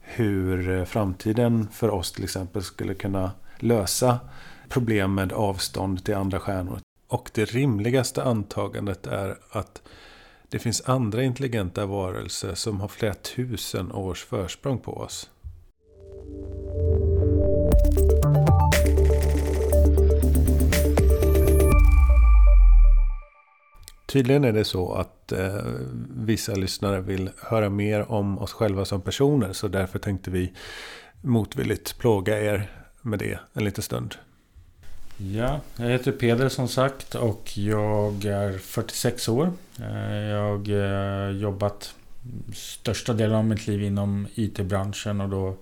hur 0.00 0.78
eh, 0.78 0.84
framtiden 0.84 1.68
för 1.73 1.90
oss 1.90 2.12
till 2.12 2.25
exempel 2.25 2.62
skulle 2.62 2.94
kunna 2.94 3.30
lösa 3.58 4.20
problem 4.68 5.14
med 5.14 5.32
avstånd 5.32 6.04
till 6.04 6.14
andra 6.14 6.40
stjärnor. 6.40 6.78
Och 7.08 7.30
det 7.34 7.44
rimligaste 7.44 8.25
antagandet 8.25 9.06
är 9.06 9.37
att 9.50 9.82
det 10.49 10.58
finns 10.58 10.82
andra 10.88 11.23
intelligenta 11.23 11.87
varelser 11.87 12.54
som 12.54 12.80
har 12.80 12.88
flera 12.88 13.14
tusen 13.14 13.92
års 13.92 14.25
försprång 14.25 14.78
på 14.78 14.92
oss. 14.96 15.30
Tydligen 24.14 24.44
är 24.44 24.52
det 24.52 24.64
så 24.64 24.92
att 24.92 25.33
eh, 25.33 25.54
vissa 26.16 26.54
lyssnare 26.54 27.00
vill 27.00 27.30
höra 27.42 27.71
mer 27.71 28.12
om 28.12 28.38
oss 28.38 28.52
själva 28.52 28.85
som 28.85 29.00
personer. 29.00 29.52
Så 29.52 29.68
därför 29.68 29.99
tänkte 29.99 30.30
vi 30.30 30.52
motvilligt 31.21 31.99
plåga 31.99 32.40
er 32.40 32.71
med 33.02 33.18
det 33.18 33.38
en 33.52 33.64
liten 33.64 33.83
stund. 33.83 34.14
Ja, 35.16 35.61
jag 35.76 35.88
heter 35.88 36.12
Peder 36.12 36.49
som 36.49 36.68
sagt 36.68 37.14
och 37.14 37.59
jag 37.59 38.25
är 38.25 38.59
46 38.59 39.28
år. 39.28 39.52
Eh, 39.80 40.14
jag 40.14 40.68
har 40.68 41.30
jobbat 41.30 41.94
största 42.54 43.12
delen 43.12 43.37
av 43.37 43.44
mitt 43.44 43.66
liv 43.66 43.83
inom 43.83 44.26
IT-branschen 44.35 45.21
och 45.21 45.28
då 45.28 45.56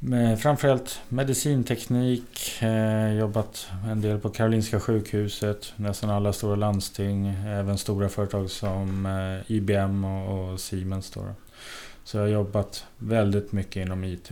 med 0.00 0.40
framförallt 0.40 1.00
medicinteknik, 1.08 2.62
eh, 2.62 3.12
jobbat 3.12 3.70
en 3.90 4.00
del 4.00 4.18
på 4.18 4.30
Karolinska 4.30 4.80
sjukhuset, 4.80 5.72
nästan 5.76 6.10
alla 6.10 6.32
stora 6.32 6.56
landsting, 6.56 7.28
även 7.46 7.78
stora 7.78 8.08
företag 8.08 8.50
som 8.50 9.06
eh, 9.06 9.52
IBM 9.56 10.04
och, 10.04 10.52
och 10.52 10.60
Siemens. 10.60 11.10
Då. 11.10 11.24
Så 12.04 12.16
jag 12.16 12.22
har 12.22 12.28
jobbat 12.28 12.86
väldigt 12.98 13.52
mycket 13.52 13.86
inom 13.86 14.04
IT. 14.04 14.30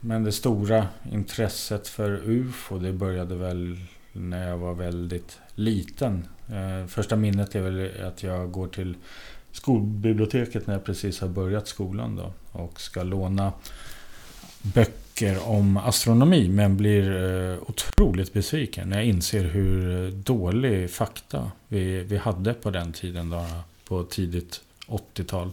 Men 0.00 0.24
det 0.24 0.32
stora 0.32 0.86
intresset 1.12 1.88
för 1.88 2.20
UFO 2.24 2.78
det 2.78 2.92
började 2.92 3.34
väl 3.34 3.78
när 4.12 4.48
jag 4.48 4.58
var 4.58 4.74
väldigt 4.74 5.38
liten. 5.54 6.28
Eh, 6.48 6.86
första 6.86 7.16
minnet 7.16 7.54
är 7.54 7.60
väl 7.60 8.04
att 8.06 8.22
jag 8.22 8.50
går 8.50 8.68
till 8.68 8.96
skolbiblioteket 9.56 10.66
när 10.66 10.74
jag 10.74 10.84
precis 10.84 11.20
har 11.20 11.28
börjat 11.28 11.68
skolan 11.68 12.16
då 12.16 12.32
och 12.52 12.80
ska 12.80 13.02
låna 13.02 13.52
böcker 14.62 15.48
om 15.48 15.76
astronomi 15.76 16.48
men 16.48 16.76
blir 16.76 17.24
eh, 17.52 17.58
otroligt 17.66 18.32
besviken 18.32 18.88
när 18.88 18.96
jag 18.96 19.06
inser 19.06 19.44
hur 19.44 20.04
eh, 20.04 20.10
dålig 20.10 20.90
fakta 20.90 21.50
vi, 21.68 22.00
vi 22.00 22.16
hade 22.16 22.54
på 22.54 22.70
den 22.70 22.92
tiden 22.92 23.30
då, 23.30 23.44
på 23.84 24.04
tidigt 24.04 24.60
80-tal. 24.86 25.52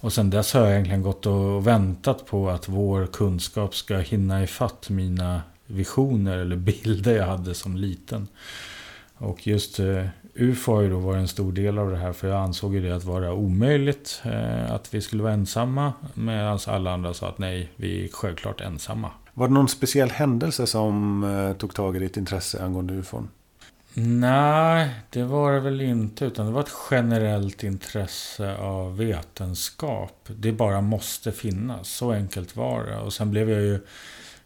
Och 0.00 0.12
sen 0.12 0.30
dess 0.30 0.52
har 0.52 0.60
jag 0.60 0.70
egentligen 0.70 1.02
gått 1.02 1.26
och 1.26 1.66
väntat 1.66 2.26
på 2.26 2.50
att 2.50 2.68
vår 2.68 3.06
kunskap 3.06 3.74
ska 3.74 3.98
hinna 3.98 4.42
ifatt 4.42 4.90
mina 4.90 5.42
visioner 5.66 6.38
eller 6.38 6.56
bilder 6.70 7.16
jag 7.16 7.26
hade 7.26 7.54
som 7.54 7.76
liten. 7.76 8.28
Och 9.14 9.46
just 9.46 9.78
eh, 9.78 10.06
UFO 10.34 10.74
har 10.74 10.82
ju 10.82 10.90
då 10.90 10.98
varit 10.98 11.20
en 11.20 11.28
stor 11.28 11.52
del 11.52 11.78
av 11.78 11.90
det 11.90 11.96
här 11.96 12.12
för 12.12 12.28
jag 12.28 12.38
ansåg 12.38 12.74
ju 12.74 12.80
det 12.80 12.96
att 12.96 13.04
vara 13.04 13.32
omöjligt 13.32 14.22
eh, 14.24 14.72
att 14.72 14.94
vi 14.94 15.00
skulle 15.00 15.22
vara 15.22 15.32
ensamma 15.32 15.92
medan 16.14 16.58
alla 16.66 16.92
andra 16.92 17.14
sa 17.14 17.28
att 17.28 17.38
nej, 17.38 17.72
vi 17.76 18.04
är 18.04 18.08
självklart 18.08 18.60
ensamma. 18.60 19.10
Var 19.34 19.48
det 19.48 19.54
någon 19.54 19.68
speciell 19.68 20.10
händelse 20.10 20.66
som 20.66 21.24
eh, 21.24 21.56
tog 21.56 21.74
tag 21.74 21.96
i 21.96 21.98
ditt 21.98 22.16
intresse 22.16 22.64
angående 22.64 22.94
UFOn? 22.94 23.28
Nej, 23.94 24.90
det 25.10 25.22
var 25.22 25.52
det 25.52 25.60
väl 25.60 25.80
inte. 25.80 26.24
Utan 26.24 26.46
det 26.46 26.52
var 26.52 26.60
ett 26.60 26.72
generellt 26.90 27.62
intresse 27.62 28.56
av 28.56 28.96
vetenskap. 28.96 30.28
Det 30.28 30.52
bara 30.52 30.80
måste 30.80 31.32
finnas. 31.32 31.88
Så 31.88 32.12
enkelt 32.12 32.56
var 32.56 32.84
det. 32.84 32.96
Och 32.96 33.12
sen 33.12 33.30
blev 33.30 33.50
jag 33.50 33.62
ju 33.62 33.80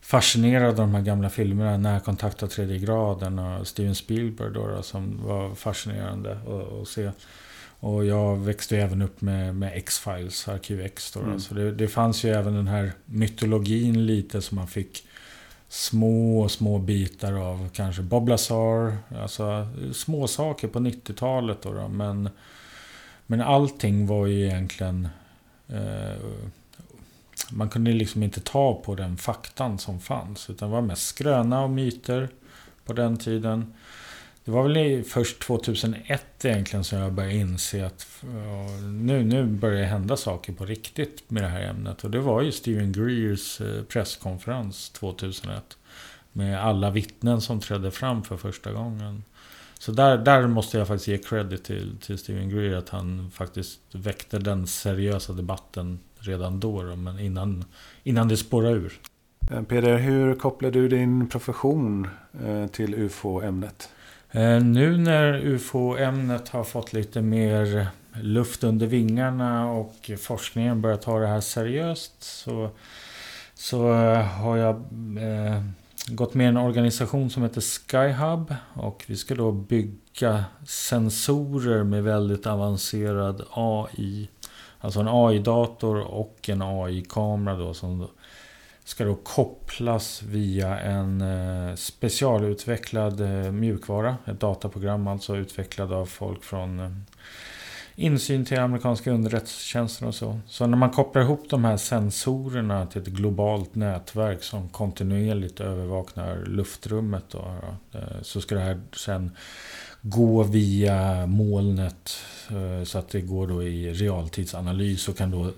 fascinerad 0.06 0.68
av 0.68 0.76
de 0.76 0.94
här 0.94 1.02
gamla 1.02 1.30
filmerna. 1.30 1.76
Närkontakt 1.76 2.42
av 2.42 2.46
tredje 2.46 2.78
graden 2.78 3.38
och 3.38 3.66
Steven 3.66 3.94
Spielberg 3.94 4.52
då, 4.52 4.68
då 4.68 4.82
som 4.82 5.26
var 5.26 5.54
fascinerande 5.54 6.38
att, 6.82 6.88
se. 6.88 7.10
Och 7.80 8.06
jag 8.06 8.36
växte 8.36 8.78
även 8.78 9.02
upp 9.02 9.20
med, 9.20 9.54
med 9.54 9.72
X-Files, 9.74 10.48
Arkiv 10.48 10.80
X. 10.80 11.12
Då, 11.12 11.20
mm. 11.20 11.40
Så 11.40 11.54
det, 11.54 11.72
det 11.72 11.88
fanns 11.88 12.24
ju 12.24 12.30
även 12.30 12.54
den 12.54 12.66
här 12.66 12.92
mytologin 13.04 14.06
lite 14.06 14.42
som 14.42 14.56
man 14.56 14.66
fick 14.66 15.06
små, 15.68 16.48
små 16.48 16.78
bitar 16.78 17.32
av 17.32 17.68
kanske 17.72 18.02
Bob 18.02 18.28
Lazar. 18.28 18.96
Alltså 19.20 19.68
små 19.92 20.28
saker 20.28 20.68
på 20.68 20.78
90-talet 20.78 21.62
då, 21.62 21.72
då. 21.72 21.88
Men, 21.88 22.28
men 23.26 23.40
allting 23.40 24.06
var 24.06 24.26
ju 24.26 24.46
egentligen 24.46 25.08
eh, 25.68 26.16
man 27.50 27.70
kunde 27.70 27.92
liksom 27.92 28.22
inte 28.22 28.40
ta 28.40 28.74
på 28.74 28.94
den 28.94 29.16
faktan 29.16 29.78
som 29.78 30.00
fanns. 30.00 30.50
Utan 30.50 30.68
det 30.68 30.74
var 30.74 30.82
mest 30.82 31.06
skröna 31.06 31.62
och 31.62 31.70
myter 31.70 32.28
på 32.84 32.92
den 32.92 33.16
tiden. 33.16 33.74
Det 34.44 34.52
var 34.52 34.68
väl 34.68 35.04
först 35.04 35.40
2001 35.40 36.44
egentligen 36.44 36.84
som 36.84 36.98
jag 36.98 37.12
började 37.12 37.34
inse 37.34 37.86
att 37.86 38.24
nu, 38.82 39.24
nu 39.24 39.44
börjar 39.46 39.80
det 39.80 39.86
hända 39.86 40.16
saker 40.16 40.52
på 40.52 40.64
riktigt 40.64 41.30
med 41.30 41.42
det 41.42 41.48
här 41.48 41.60
ämnet. 41.60 42.04
Och 42.04 42.10
det 42.10 42.20
var 42.20 42.42
ju 42.42 42.52
Steven 42.52 42.92
Greers 42.92 43.60
eh, 43.60 43.82
presskonferens 43.82 44.90
2001. 44.90 45.76
Med 46.32 46.64
alla 46.64 46.90
vittnen 46.90 47.40
som 47.40 47.60
trädde 47.60 47.90
fram 47.90 48.22
för 48.24 48.36
första 48.36 48.72
gången. 48.72 49.24
Så 49.78 49.92
där, 49.92 50.18
där 50.18 50.46
måste 50.46 50.78
jag 50.78 50.88
faktiskt 50.88 51.08
ge 51.08 51.18
credit 51.18 51.64
till, 51.64 51.96
till 52.00 52.18
Steven 52.18 52.48
Greer. 52.48 52.76
Att 52.76 52.88
han 52.88 53.30
faktiskt 53.30 53.80
väckte 53.92 54.38
den 54.38 54.66
seriösa 54.66 55.32
debatten 55.32 55.98
redan 56.28 56.60
då, 56.60 56.82
då 56.82 56.96
men 56.96 57.18
innan, 57.18 57.64
innan 58.02 58.28
det 58.28 58.36
spårar 58.36 58.70
ur. 58.70 59.00
Eh, 59.50 59.62
Peder, 59.62 59.98
hur 59.98 60.34
kopplar 60.34 60.70
du 60.70 60.88
din 60.88 61.28
profession 61.28 62.08
eh, 62.44 62.66
till 62.66 62.94
UFO-ämnet? 62.94 63.88
Eh, 64.30 64.62
nu 64.62 64.96
när 64.96 65.34
UFO-ämnet 65.34 66.48
har 66.48 66.64
fått 66.64 66.92
lite 66.92 67.22
mer 67.22 67.86
luft 68.22 68.64
under 68.64 68.86
vingarna 68.86 69.70
och 69.70 70.10
forskningen 70.18 70.80
börjar 70.80 70.96
ta 70.96 71.18
det 71.18 71.26
här 71.26 71.40
seriöst 71.40 72.22
så, 72.22 72.70
så 73.54 73.92
har 74.22 74.56
jag 74.56 74.76
eh, 75.20 75.62
gått 76.08 76.34
med 76.34 76.44
i 76.44 76.48
en 76.48 76.56
organisation 76.56 77.30
som 77.30 77.42
heter 77.42 77.60
Skyhub 77.60 78.54
och 78.74 79.04
vi 79.06 79.16
ska 79.16 79.34
då 79.34 79.52
bygga 79.52 80.44
sensorer 80.66 81.84
med 81.84 82.04
väldigt 82.04 82.46
avancerad 82.46 83.42
AI. 83.50 84.28
Alltså 84.80 85.00
en 85.00 85.08
AI-dator 85.08 86.00
och 86.00 86.48
en 86.48 86.62
AI-kamera 86.62 87.56
då 87.56 87.74
som 87.74 88.08
ska 88.86 89.04
då 89.04 89.14
kopplas 89.14 90.22
via 90.22 90.78
en 90.78 91.20
eh, 91.20 91.74
specialutvecklad 91.74 93.20
eh, 93.20 93.52
mjukvara. 93.52 94.16
Ett 94.24 94.40
dataprogram 94.40 95.08
alltså 95.08 95.36
utvecklad 95.36 95.92
av 95.92 96.06
folk 96.06 96.44
från 96.44 96.80
eh, 96.80 96.90
insyn 97.94 98.44
till 98.44 98.58
amerikanska 98.58 99.10
underrättelsetjänster 99.10 100.06
och 100.06 100.14
så. 100.14 100.40
Så 100.46 100.66
när 100.66 100.76
man 100.76 100.90
kopplar 100.90 101.22
ihop 101.22 101.50
de 101.50 101.64
här 101.64 101.76
sensorerna 101.76 102.86
till 102.86 103.02
ett 103.02 103.08
globalt 103.08 103.74
nätverk 103.74 104.42
som 104.42 104.68
kontinuerligt 104.68 105.60
övervakar 105.60 106.44
luftrummet 106.46 107.24
då, 107.30 107.54
så 108.22 108.40
ska 108.40 108.54
det 108.54 108.60
här 108.60 108.80
sen 108.96 109.30
gå 110.08 110.42
via 110.42 111.26
molnet 111.26 112.18
eh, 112.50 112.84
så 112.84 112.98
att 112.98 113.08
det 113.08 113.20
går 113.20 113.46
då 113.46 113.62
i 113.62 113.92
realtidsanalys 113.92 115.08
och 115.08 115.16
kan 115.16 115.30
då 115.30 115.52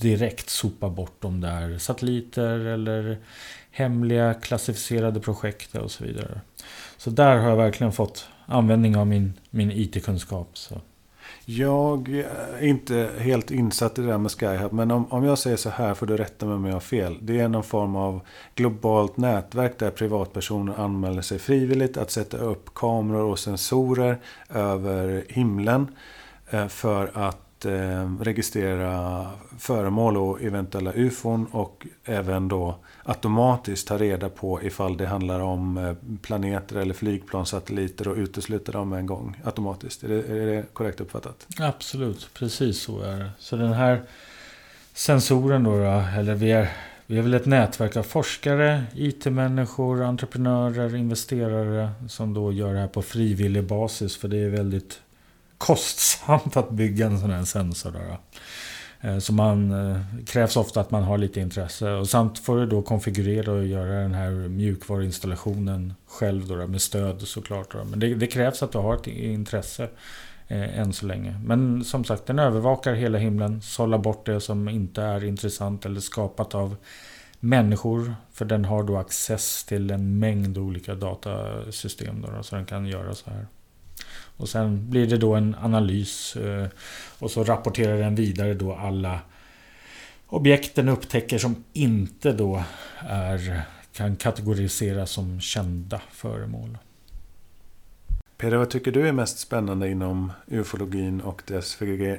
direkt 0.00 0.50
sopa 0.50 0.88
bort 0.88 1.16
de 1.20 1.40
där 1.40 1.78
satelliter 1.78 2.58
eller 2.58 3.18
hemliga 3.70 4.34
klassificerade 4.34 5.20
projekt 5.20 5.74
och 5.74 5.90
så 5.90 6.04
vidare. 6.04 6.40
Så 6.96 7.10
där 7.10 7.36
har 7.36 7.48
jag 7.48 7.56
verkligen 7.56 7.92
fått 7.92 8.28
användning 8.46 8.96
av 8.96 9.06
min, 9.06 9.32
min 9.50 9.70
IT-kunskap. 9.70 10.48
Så. 10.52 10.80
Jag 11.46 12.08
är 12.08 12.62
inte 12.62 13.10
helt 13.18 13.50
insatt 13.50 13.98
i 13.98 14.02
det 14.02 14.08
där 14.08 14.18
med 14.18 14.30
Skyhub. 14.30 14.72
Men 14.72 14.90
om, 14.90 15.12
om 15.12 15.24
jag 15.24 15.38
säger 15.38 15.56
så 15.56 15.70
här 15.70 15.94
får 15.94 16.06
du 16.06 16.16
rätta 16.16 16.46
mig 16.46 16.54
om 16.54 16.64
jag 16.64 16.72
har 16.72 16.80
fel. 16.80 17.18
Det 17.20 17.40
är 17.40 17.48
någon 17.48 17.62
form 17.62 17.96
av 17.96 18.20
globalt 18.54 19.16
nätverk 19.16 19.78
där 19.78 19.90
privatpersoner 19.90 20.74
anmäler 20.80 21.22
sig 21.22 21.38
frivilligt 21.38 21.96
att 21.96 22.10
sätta 22.10 22.36
upp 22.36 22.74
kameror 22.74 23.24
och 23.30 23.38
sensorer 23.38 24.18
över 24.50 25.24
himlen. 25.28 25.96
Eh, 26.50 26.68
för 26.68 27.10
att 27.14 27.43
eh, 27.64 28.16
registrera 28.20 29.30
föremål 29.58 30.16
och 30.16 30.42
eventuella 30.42 30.92
ufon 30.92 31.46
och 31.46 31.86
även 32.04 32.48
då 32.48 32.76
automatiskt 33.02 33.88
ta 33.88 33.98
reda 33.98 34.28
på 34.28 34.62
ifall 34.62 34.96
det 34.96 35.06
handlar 35.06 35.40
om 35.40 35.76
eh, 35.76 35.94
planeter 36.22 36.76
eller 36.76 36.94
flygplansatelliter 36.94 38.08
och 38.08 38.16
utesluta 38.16 38.72
dem 38.72 38.92
en 38.92 39.06
gång 39.06 39.40
automatiskt. 39.44 40.04
Är 40.04 40.08
det, 40.08 40.42
är 40.42 40.46
det 40.46 40.64
korrekt 40.72 41.00
uppfattat? 41.00 41.46
Absolut, 41.60 42.28
precis 42.34 42.80
så 42.80 43.00
är 43.00 43.18
det. 43.18 43.30
Så 43.38 43.56
den 43.56 43.72
här 43.72 44.02
sensoren 44.94 45.64
då, 45.64 45.74
eller 46.18 46.34
vi 46.34 46.52
är, 46.52 46.72
vi 47.06 47.18
är 47.18 47.22
väl 47.22 47.34
ett 47.34 47.46
nätverk 47.46 47.96
av 47.96 48.02
forskare, 48.02 48.84
IT-människor, 48.94 50.02
entreprenörer, 50.02 50.96
investerare 50.96 51.90
som 52.08 52.34
då 52.34 52.52
gör 52.52 52.74
det 52.74 52.80
här 52.80 52.88
på 52.88 53.02
frivillig 53.02 53.64
basis 53.64 54.16
för 54.16 54.28
det 54.28 54.38
är 54.38 54.48
väldigt 54.48 55.00
kostsamt 55.66 56.56
att 56.56 56.70
bygga 56.70 57.06
en 57.06 57.20
sån 57.20 57.30
här 57.30 57.44
sensor. 57.44 57.90
Då. 57.90 57.98
då. 57.98 58.18
Eh, 59.08 59.18
så 59.18 59.32
man 59.32 59.90
eh, 59.90 60.00
krävs 60.26 60.56
ofta 60.56 60.80
att 60.80 60.90
man 60.90 61.02
har 61.02 61.18
lite 61.18 61.40
intresse. 61.40 61.90
Och 61.90 62.08
samt 62.08 62.38
får 62.38 62.56
du 62.56 62.66
då 62.66 62.82
konfigurera 62.82 63.52
och 63.52 63.66
göra 63.66 64.00
den 64.00 64.14
här 64.14 64.30
mjukvaruinstallationen 64.30 65.94
själv 66.06 66.48
då, 66.48 66.66
med 66.66 66.82
stöd 66.82 67.22
såklart. 67.22 67.72
Då. 67.72 67.84
Men 67.84 68.00
det, 68.00 68.14
det, 68.14 68.26
krävs 68.26 68.62
att 68.62 68.72
du 68.72 68.78
har 68.78 68.94
ett 68.94 69.06
intresse 69.06 69.88
eh, 70.48 70.78
än 70.78 70.92
så 70.92 71.06
länge. 71.06 71.40
Men 71.44 71.84
som 71.84 72.04
sagt, 72.04 72.26
den 72.26 72.38
övervakar 72.38 72.94
hela 72.94 73.18
himlen. 73.18 73.62
Sållar 73.62 73.98
bort 73.98 74.26
det 74.26 74.40
som 74.40 74.68
inte 74.68 75.02
är 75.02 75.24
intressant 75.24 75.86
eller 75.86 76.00
skapat 76.00 76.54
av 76.54 76.76
människor. 77.40 78.14
För 78.32 78.44
den 78.44 78.64
har 78.64 78.82
då 78.82 78.96
access 78.96 79.64
till 79.64 79.90
en 79.90 80.18
mängd 80.18 80.58
olika 80.58 80.94
datasystem. 80.94 82.22
Då, 82.22 82.42
så 82.42 82.56
den 82.56 82.66
kan 82.66 82.86
göra 82.86 83.14
så 83.14 83.30
här. 83.30 83.46
Och 84.36 84.48
sen 84.48 84.90
blir 84.90 85.06
det 85.06 85.16
då 85.16 85.34
en 85.34 85.56
analys 85.62 86.36
eh, 86.36 86.66
och 87.18 87.30
så 87.30 87.44
rapporterar 87.44 87.98
den 87.98 88.14
vidare 88.14 88.54
då 88.54 88.74
alla 88.74 89.20
objekten 90.26 90.88
upptäcker 90.88 91.38
som 91.38 91.64
inte 91.72 92.32
då 92.32 92.62
är, 92.98 93.62
kan 93.92 94.16
kategoriseras 94.16 95.10
som 95.10 95.40
kända 95.40 96.00
föremål. 96.10 96.78
Peder, 98.36 98.56
vad 98.56 98.70
tycker 98.70 98.92
du 98.92 99.08
är 99.08 99.12
mest 99.12 99.38
spännande 99.38 99.88
inom 99.88 100.32
ufologin 100.46 101.20
och 101.20 101.42
dess 101.46 101.74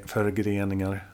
förgreningar? 0.05 1.05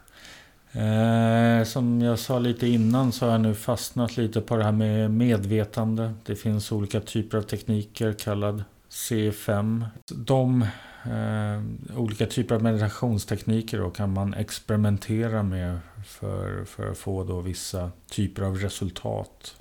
Eh, 0.72 1.64
som 1.66 2.02
jag 2.02 2.20
sa 2.20 2.40
lite 2.40 2.68
innan 2.68 3.12
så 3.12 3.26
har 3.26 3.32
jag 3.32 3.42
nu 3.42 3.56
fastnat 3.56 4.18
lite 4.18 4.42
på 4.42 4.56
det 4.56 4.64
här 4.64 4.72
med 4.72 5.12
medvetande. 5.12 6.14
Det 6.26 6.36
finns 6.36 6.72
olika 6.72 7.00
typer 7.00 7.38
av 7.38 7.42
tekniker 7.42 8.14
kallad 8.14 8.64
C5. 8.92 9.86
De 10.08 10.62
eh, 11.06 11.98
olika 11.98 12.26
typer 12.26 12.56
av 12.56 12.64
meditationstekniker 12.64 13.78
då 13.78 13.90
kan 13.90 14.14
man 14.14 14.34
experimentera 14.34 15.44
med 15.44 15.80
för, 16.06 16.66
för 16.66 16.92
att 16.92 16.98
få 16.98 17.24
då 17.24 17.42
vissa 17.42 17.92
typer 18.10 18.44
av 18.44 18.58
resultat. 18.58 19.56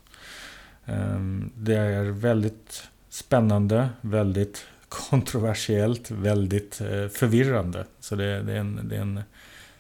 Eh, 0.87 1.21
det 1.55 1.77
är 1.77 2.05
väldigt 2.05 2.89
spännande, 3.09 3.89
väldigt 4.01 4.67
kontroversiellt, 4.89 6.11
väldigt 6.11 6.81
eh, 6.81 7.09
förvirrande. 7.09 7.85
Så 8.01 8.17
det, 8.17 8.43
det, 8.43 8.53
är 8.53 8.61
en, 8.61 8.89
det 8.89 8.97
är 8.97 9.01
en 9.01 9.21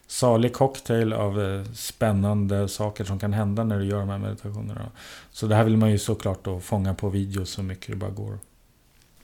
salig 0.06 0.52
cocktail 0.52 1.12
av 1.12 1.42
eh, 1.42 1.64
spännande 1.64 2.68
saker 2.68 3.04
som 3.04 3.18
kan 3.18 3.32
hända 3.32 3.64
när 3.64 3.78
du 3.78 3.84
gör 3.84 4.00
de 4.00 4.08
här 4.08 4.18
meditationerna. 4.18 4.90
Så 5.30 5.46
det 5.46 5.54
här 5.54 5.64
vill 5.64 5.76
man 5.76 5.90
ju 5.90 5.98
såklart 5.98 6.44
då 6.44 6.60
fånga 6.60 6.94
på 6.94 7.08
video 7.08 7.44
så 7.44 7.62
mycket 7.62 7.90
det 7.90 7.96
bara 7.96 8.10
går. 8.10 8.38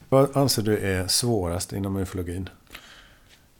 Vad 0.09 0.37
anser 0.37 0.63
du 0.63 0.79
är 0.79 1.07
svårast 1.07 1.73
inom 1.73 1.97
ufologin? 1.97 2.49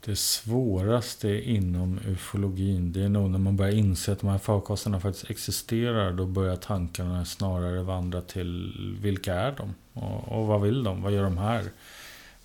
Det 0.05 0.15
svåraste 0.15 1.29
inom 1.29 1.99
ufologin 2.07 2.91
det 2.91 3.03
är 3.03 3.09
nog 3.09 3.29
när 3.29 3.39
man 3.39 3.57
börjar 3.57 3.73
inse 3.73 4.11
att 4.11 4.19
de 4.19 4.29
här 4.29 4.37
farkosterna 4.37 4.99
faktiskt 4.99 5.29
existerar. 5.29 6.11
Då 6.11 6.25
börjar 6.25 6.55
tankarna 6.55 7.25
snarare 7.25 7.83
vandra 7.83 8.21
till 8.21 8.73
vilka 9.01 9.33
är 9.33 9.51
de? 9.57 9.73
Och, 9.93 10.37
och 10.37 10.47
vad 10.47 10.61
vill 10.61 10.83
de? 10.83 11.01
Vad 11.01 11.13
gör 11.13 11.23
de 11.23 11.37
här? 11.37 11.63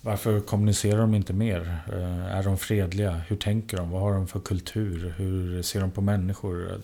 Varför 0.01 0.39
kommunicerar 0.39 1.01
de 1.01 1.15
inte 1.15 1.33
mer? 1.33 1.77
Eh, 1.93 2.25
är 2.25 2.43
de 2.43 2.57
fredliga? 2.57 3.11
Hur 3.11 3.35
tänker 3.35 3.77
de? 3.77 3.89
Vad 3.89 4.01
har 4.01 4.13
de 4.13 4.27
för 4.27 4.39
kultur? 4.39 5.13
Hur 5.17 5.61
ser 5.61 5.81
de 5.81 5.91
på 5.91 6.01
människor? 6.01 6.81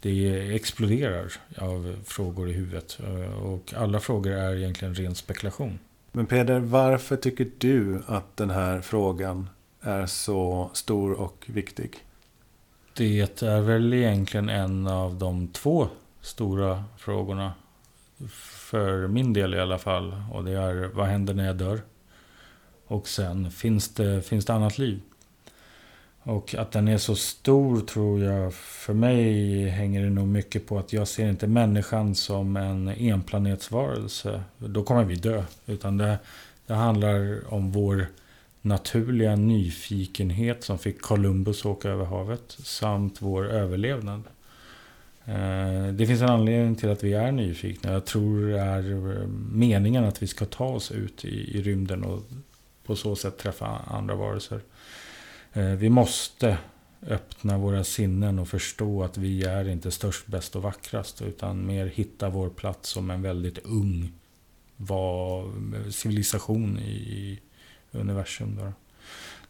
Det 0.00 0.54
exploderar 0.54 1.32
av 1.58 1.96
frågor 2.04 2.50
i 2.50 2.52
huvudet. 2.52 2.98
Eh, 3.06 3.42
och 3.42 3.74
alla 3.76 4.00
frågor 4.00 4.32
är 4.32 4.56
egentligen 4.56 4.94
ren 4.94 5.14
spekulation. 5.14 5.78
Men 6.12 6.26
Peder, 6.26 6.60
varför 6.60 7.16
tycker 7.16 7.50
du 7.58 8.02
att 8.06 8.36
den 8.36 8.50
här 8.50 8.80
frågan 8.80 9.48
är 9.80 10.06
så 10.06 10.70
stor 10.72 11.12
och 11.12 11.44
viktig? 11.46 11.96
Det 12.96 13.42
är 13.42 13.60
väl 13.60 13.94
egentligen 13.94 14.48
en 14.48 14.86
av 14.86 15.14
de 15.14 15.48
två 15.48 15.88
stora 16.20 16.84
frågorna. 16.98 17.52
För 18.70 19.08
min 19.08 19.32
del 19.32 19.54
i 19.54 19.60
alla 19.60 19.78
fall. 19.78 20.22
Och 20.32 20.44
det 20.44 20.52
är, 20.52 20.90
vad 20.94 21.06
händer 21.06 21.34
när 21.34 21.46
jag 21.46 21.56
dör? 21.56 21.80
Och 22.86 23.08
sen, 23.08 23.50
finns 23.50 23.88
det, 23.88 24.22
finns 24.22 24.44
det 24.44 24.54
annat 24.54 24.78
liv? 24.78 25.00
Och 26.30 26.54
att 26.54 26.72
den 26.72 26.88
är 26.88 26.98
så 26.98 27.16
stor 27.16 27.80
tror 27.80 28.22
jag, 28.22 28.54
för 28.54 28.94
mig 28.94 29.68
hänger 29.68 30.02
det 30.02 30.10
nog 30.10 30.28
mycket 30.28 30.66
på 30.66 30.78
att 30.78 30.92
jag 30.92 31.08
ser 31.08 31.28
inte 31.28 31.46
människan 31.46 32.14
som 32.14 32.56
en 32.56 32.88
enplanetsvarelse. 32.88 34.42
Då 34.58 34.82
kommer 34.82 35.04
vi 35.04 35.14
dö. 35.14 35.44
Utan 35.66 35.96
det, 35.96 36.18
det 36.66 36.74
handlar 36.74 37.40
om 37.54 37.72
vår 37.72 38.06
naturliga 38.62 39.36
nyfikenhet 39.36 40.64
som 40.64 40.78
fick 40.78 41.00
Columbus 41.00 41.64
åka 41.64 41.88
över 41.88 42.04
havet. 42.04 42.56
Samt 42.62 43.22
vår 43.22 43.48
överlevnad. 43.48 44.22
Eh, 45.24 45.86
det 45.92 46.06
finns 46.06 46.22
en 46.22 46.30
anledning 46.30 46.74
till 46.74 46.90
att 46.90 47.04
vi 47.04 47.12
är 47.12 47.32
nyfikna. 47.32 47.92
Jag 47.92 48.04
tror 48.04 48.46
det 48.46 48.60
är 48.60 49.20
eh, 49.20 49.26
meningen 49.52 50.04
att 50.04 50.22
vi 50.22 50.26
ska 50.26 50.44
ta 50.44 50.64
oss 50.64 50.92
ut 50.92 51.24
i, 51.24 51.58
i 51.58 51.62
rymden 51.62 52.04
och 52.04 52.22
på 52.86 52.96
så 52.96 53.16
sätt 53.16 53.38
träffa 53.38 53.66
andra 53.86 54.14
varelser. 54.14 54.60
Eh, 55.52 55.64
vi 55.64 55.88
måste 55.88 56.58
öppna 57.06 57.58
våra 57.58 57.84
sinnen 57.84 58.38
och 58.38 58.48
förstå 58.48 59.02
att 59.02 59.18
vi 59.18 59.44
är 59.44 59.68
inte 59.68 59.90
störst, 59.90 60.26
bäst 60.26 60.56
och 60.56 60.62
vackrast. 60.62 61.22
Utan 61.22 61.66
mer 61.66 61.86
hitta 61.86 62.28
vår 62.28 62.48
plats 62.48 62.88
som 62.88 63.10
en 63.10 63.22
väldigt 63.22 63.58
ung 63.58 64.12
civilisation 65.90 66.78
i 66.78 67.40
universum. 67.92 68.56
Då. 68.56 68.72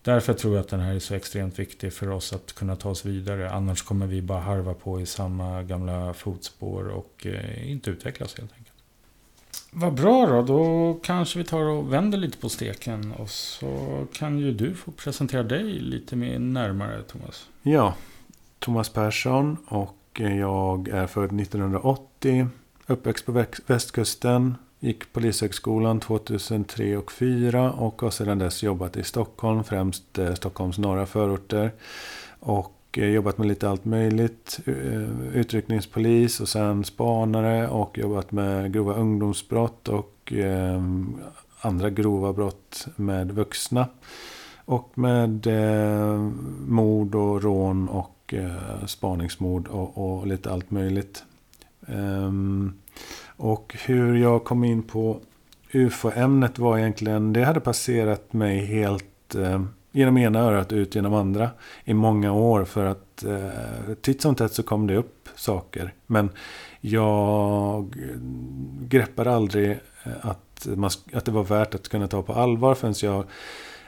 Därför 0.03 0.35
tror 0.35 0.55
jag 0.55 0.61
att 0.61 0.69
den 0.69 0.81
här 0.81 0.95
är 0.95 0.99
så 0.99 1.15
extremt 1.15 1.59
viktig 1.59 1.93
för 1.93 2.09
oss 2.09 2.33
att 2.33 2.53
kunna 2.53 2.77
ta 2.77 2.91
oss 2.91 3.05
vidare. 3.05 3.51
Annars 3.51 3.83
kommer 3.83 4.07
vi 4.07 4.23
bara 4.23 4.41
harva 4.41 4.75
på 4.75 5.01
i 5.01 5.07
samma 5.07 5.63
gamla 5.63 6.15
fotspår 6.15 6.89
och 6.89 7.27
eh, 7.27 7.71
inte 7.71 7.91
utvecklas 7.91 8.39
helt 8.39 8.53
enkelt. 8.53 8.70
Vad 9.71 9.95
bra 9.95 10.27
då. 10.27 10.43
Då 10.43 10.95
kanske 11.03 11.39
vi 11.39 11.45
tar 11.45 11.63
och 11.63 11.93
vänder 11.93 12.19
lite 12.19 12.39
på 12.39 12.49
steken. 12.49 13.13
Och 13.13 13.31
så 13.31 14.07
kan 14.13 14.39
ju 14.39 14.53
du 14.53 14.75
få 14.75 14.91
presentera 14.91 15.43
dig 15.43 15.65
lite 15.65 16.17
mer 16.17 16.39
närmare, 16.39 17.03
Thomas. 17.03 17.49
Ja, 17.63 17.95
Thomas 18.59 18.89
Persson 18.89 19.57
och 19.67 19.97
jag 20.15 20.89
är 20.89 21.07
född 21.07 21.41
1980. 21.41 22.49
Uppväxt 22.87 23.27
på 23.27 23.45
västkusten. 23.67 24.55
Gick 24.83 25.13
Polishögskolan 25.13 26.01
2003 26.01 26.97
och 26.97 27.07
2004 27.07 27.73
och 27.73 28.03
har 28.03 28.11
sedan 28.11 28.39
dess 28.39 28.63
jobbat 28.63 28.97
i 28.97 29.05
Stockholm, 29.05 29.65
främst 29.65 30.19
eh, 30.19 30.35
Stockholms 30.35 30.79
norra 30.79 31.07
förorter. 31.07 31.73
Och 32.41 32.80
och 32.91 32.99
eh, 32.99 33.09
jobbat 33.09 33.39
med 33.39 33.49
lite 33.49 33.69
allt 33.69 33.85
möjligt. 33.85 34.61
Eh, 34.67 35.35
utryckningspolis 35.35 36.41
och 36.41 36.49
sen 36.49 36.85
spanare 36.85 37.69
och 37.69 37.99
jobbat 37.99 38.33
med 38.33 38.73
grova 38.73 38.95
ungdomsbrott 38.95 39.89
och 39.89 40.33
ehm, 40.37 41.17
andra 41.61 41.91
grova 41.91 42.33
brott 42.33 42.87
med 42.97 43.33
vuxna. 43.33 43.89
Och 44.65 44.99
med 44.99 45.47
eh, 45.47 46.31
mord 46.67 47.15
och 47.15 47.43
rån 47.43 47.89
och 47.89 48.35
spaningsmord 48.87 49.69
och, 49.69 49.99
och 49.99 50.27
lite 50.27 50.53
allt 50.53 50.71
möjligt. 50.71 51.25
Ehm, 51.87 52.73
och 53.27 53.77
hur 53.87 54.15
jag 54.15 54.45
kom 54.45 54.65
in 54.65 54.83
på 54.83 55.21
UFO-ämnet 55.73 56.59
var 56.59 56.79
egentligen, 56.79 57.33
det 57.33 57.45
hade 57.45 57.61
passerat 57.61 58.33
mig 58.33 58.67
helt 58.67 59.35
eh, 59.35 59.63
genom 59.93 60.19
ena 60.19 60.39
örat 60.41 60.73
ut 60.73 60.95
genom 60.95 61.15
andra 61.15 61.51
i 61.85 61.95
många 61.95 62.33
år. 62.33 62.65
För 62.65 62.85
att 62.85 63.25
eh, 63.25 63.95
titt 64.01 64.23
som 64.23 64.35
tätt 64.35 64.53
så 64.53 64.63
kom 64.63 64.87
det 64.87 64.97
upp 64.97 65.29
saker. 65.35 65.95
Men 66.07 66.31
jag 66.81 67.97
greppade 68.81 69.35
aldrig 69.35 69.71
eh, 69.71 70.13
att, 70.21 70.67
man, 70.77 70.91
att 71.13 71.25
det 71.25 71.33
var 71.33 71.45
värt 71.45 71.75
att 71.75 71.89
kunna 71.89 72.09
ta 72.09 72.23
på 72.23 72.33
allvar 72.33 72.75
förrän 72.75 72.95
jag 73.03 73.25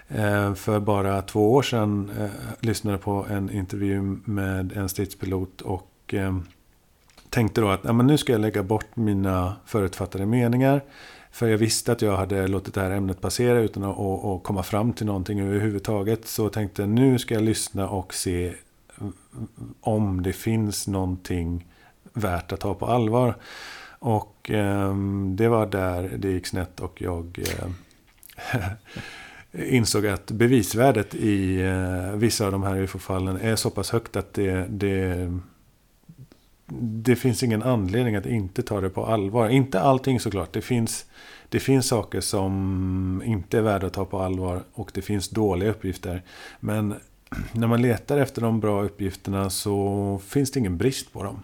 eh, 0.08 0.54
för 0.54 0.80
bara 0.80 1.22
två 1.22 1.52
år 1.52 1.62
sedan 1.62 2.10
eh, 2.20 2.30
lyssnade 2.60 2.98
på 2.98 3.26
en 3.30 3.50
intervju 3.50 4.02
med 4.24 4.76
en 4.76 4.88
stridspilot 4.88 5.60
och 5.60 6.14
eh, 6.14 6.38
tänkte 7.30 7.60
då 7.60 7.68
att 7.68 7.80
ja, 7.84 7.92
men 7.92 8.06
nu 8.06 8.18
ska 8.18 8.32
jag 8.32 8.40
lägga 8.40 8.62
bort 8.62 8.96
mina 8.96 9.56
förutfattade 9.66 10.26
meningar. 10.26 10.80
För 11.32 11.48
jag 11.48 11.58
visste 11.58 11.92
att 11.92 12.02
jag 12.02 12.16
hade 12.16 12.48
låtit 12.48 12.74
det 12.74 12.80
här 12.80 12.90
ämnet 12.90 13.20
passera 13.20 13.60
utan 13.60 13.84
att 13.84 13.96
och, 13.96 14.34
och 14.34 14.42
komma 14.42 14.62
fram 14.62 14.92
till 14.92 15.06
någonting 15.06 15.40
överhuvudtaget. 15.40 16.26
Så 16.26 16.42
jag 16.42 16.52
tänkte 16.52 16.86
nu 16.86 17.18
ska 17.18 17.34
jag 17.34 17.42
lyssna 17.42 17.88
och 17.88 18.14
se 18.14 18.54
om 19.80 20.22
det 20.22 20.32
finns 20.32 20.86
någonting 20.86 21.66
värt 22.12 22.52
att 22.52 22.60
ta 22.60 22.74
på 22.74 22.86
allvar. 22.86 23.36
Och 23.98 24.50
eh, 24.50 24.96
det 25.34 25.48
var 25.48 25.66
där 25.66 26.10
det 26.18 26.30
gick 26.30 26.46
snett 26.46 26.80
och 26.80 27.02
jag 27.02 27.38
eh, 27.38 28.62
insåg 29.72 30.06
att 30.06 30.30
bevisvärdet 30.30 31.14
i 31.14 31.62
eh, 31.62 32.12
vissa 32.16 32.46
av 32.46 32.52
de 32.52 32.62
här 32.62 32.76
UFO-fallen 32.76 33.36
är 33.36 33.56
så 33.56 33.70
pass 33.70 33.90
högt 33.90 34.16
att 34.16 34.34
det, 34.34 34.66
det 34.68 35.28
det 36.80 37.16
finns 37.16 37.42
ingen 37.42 37.62
anledning 37.62 38.16
att 38.16 38.26
inte 38.26 38.62
ta 38.62 38.80
det 38.80 38.90
på 38.90 39.06
allvar. 39.06 39.48
Inte 39.48 39.80
allting 39.80 40.20
såklart. 40.20 40.52
Det 40.52 40.60
finns, 40.60 41.06
det 41.48 41.60
finns 41.60 41.86
saker 41.86 42.20
som 42.20 43.22
inte 43.24 43.58
är 43.58 43.62
värda 43.62 43.86
att 43.86 43.92
ta 43.92 44.04
på 44.04 44.18
allvar 44.18 44.62
och 44.72 44.90
det 44.94 45.02
finns 45.02 45.28
dåliga 45.28 45.70
uppgifter. 45.70 46.22
Men 46.60 46.94
när 47.52 47.66
man 47.66 47.82
letar 47.82 48.18
efter 48.18 48.42
de 48.42 48.60
bra 48.60 48.82
uppgifterna 48.82 49.50
så 49.50 50.20
finns 50.26 50.50
det 50.50 50.60
ingen 50.60 50.76
brist 50.76 51.12
på 51.12 51.22
dem. 51.22 51.42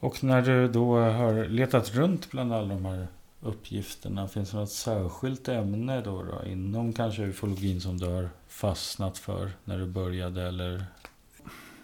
Och 0.00 0.24
när 0.24 0.42
du 0.42 0.68
då 0.68 0.98
har 0.98 1.48
letat 1.48 1.94
runt 1.94 2.30
bland 2.30 2.52
alla 2.52 2.74
de 2.74 2.84
här 2.84 3.06
uppgifterna, 3.40 4.28
finns 4.28 4.50
det 4.50 4.56
något 4.56 4.70
särskilt 4.70 5.48
ämne 5.48 6.00
då, 6.00 6.22
då 6.22 6.48
inom 6.50 6.92
kanske 6.92 7.22
ufologin 7.22 7.80
som 7.80 7.98
du 7.98 8.06
har 8.06 8.28
fastnat 8.48 9.18
för 9.18 9.50
när 9.64 9.78
du 9.78 9.86
började 9.86 10.42
eller? 10.42 10.84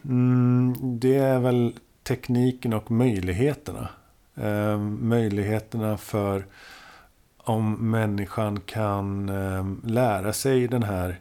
Mm, 0.04 0.74
det 1.00 1.14
är 1.14 1.38
väl 1.38 1.72
tekniken 2.02 2.72
och 2.72 2.90
möjligheterna. 2.90 3.88
Eh, 4.34 4.78
möjligheterna 4.78 5.96
för 5.96 6.46
om 7.36 7.90
människan 7.90 8.60
kan 8.60 9.28
eh, 9.28 9.90
lära 9.90 10.32
sig 10.32 10.68
den 10.68 10.82
här, 10.82 11.20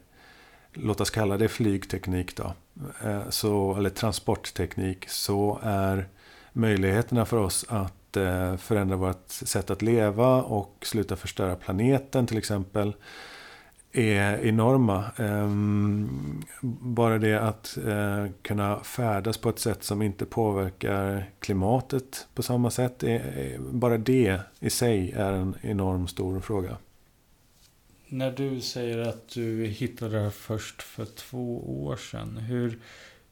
låt 0.74 1.02
oss 1.02 1.10
kalla 1.10 1.38
det 1.38 1.48
flygteknik 1.48 2.36
då, 2.36 2.54
eh, 3.04 3.22
så, 3.30 3.76
eller 3.76 3.90
transportteknik, 3.90 5.10
så 5.10 5.60
är 5.64 6.08
möjligheterna 6.54 7.26
för 7.26 7.38
oss 7.38 7.66
att 7.70 8.18
eh, 8.18 8.58
förändra 8.58 8.96
vårt 8.96 9.30
sätt 9.30 9.70
att 9.70 9.82
leva 9.82 10.44
och 10.44 10.78
sluta 10.82 11.16
förstöra 11.16 11.56
planeten 11.56 12.28
till 12.28 12.38
exempel 12.38 12.94
är 13.94 14.46
enorma. 14.46 15.12
Ehm, 15.18 16.44
bara 16.82 17.18
det 17.18 17.42
att 17.42 17.78
eh, 17.78 18.26
kunna 18.42 18.80
färdas 18.80 19.38
på 19.38 19.50
ett 19.50 19.60
sätt 19.60 19.84
som 19.84 20.02
inte 20.02 20.26
påverkar 20.26 21.30
klimatet 21.40 22.28
på 22.34 22.44
samma 22.44 22.72
sätt. 22.72 23.04
Bara 23.60 23.98
det 23.98 24.40
i 24.60 24.70
sig 24.70 25.12
är 25.12 25.34
en 25.34 25.56
enorm 25.62 26.08
stor 26.08 26.40
fråga. 26.40 26.78
När 28.08 28.32
du 28.32 28.62
säger 28.62 28.98
att 28.98 29.30
du 29.30 29.66
hittade 29.66 30.16
det 30.18 30.24
här 30.24 30.30
först 30.30 30.82
för 30.82 31.06
två 31.06 31.84
år 31.86 31.96
sedan. 31.96 32.38
Hur, 32.38 32.80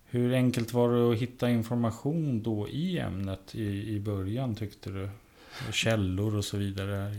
hur 0.05 0.33
enkelt 0.33 0.73
var 0.73 0.91
det 0.91 1.11
att 1.11 1.21
hitta 1.21 1.49
information 1.49 2.43
då 2.43 2.69
i 2.69 2.99
ämnet 2.99 3.55
i, 3.55 3.95
i 3.95 3.99
början 3.99 4.55
tyckte 4.55 4.89
du? 4.89 5.09
Källor 5.71 6.35
och 6.35 6.45
så 6.45 6.57
vidare. 6.57 7.11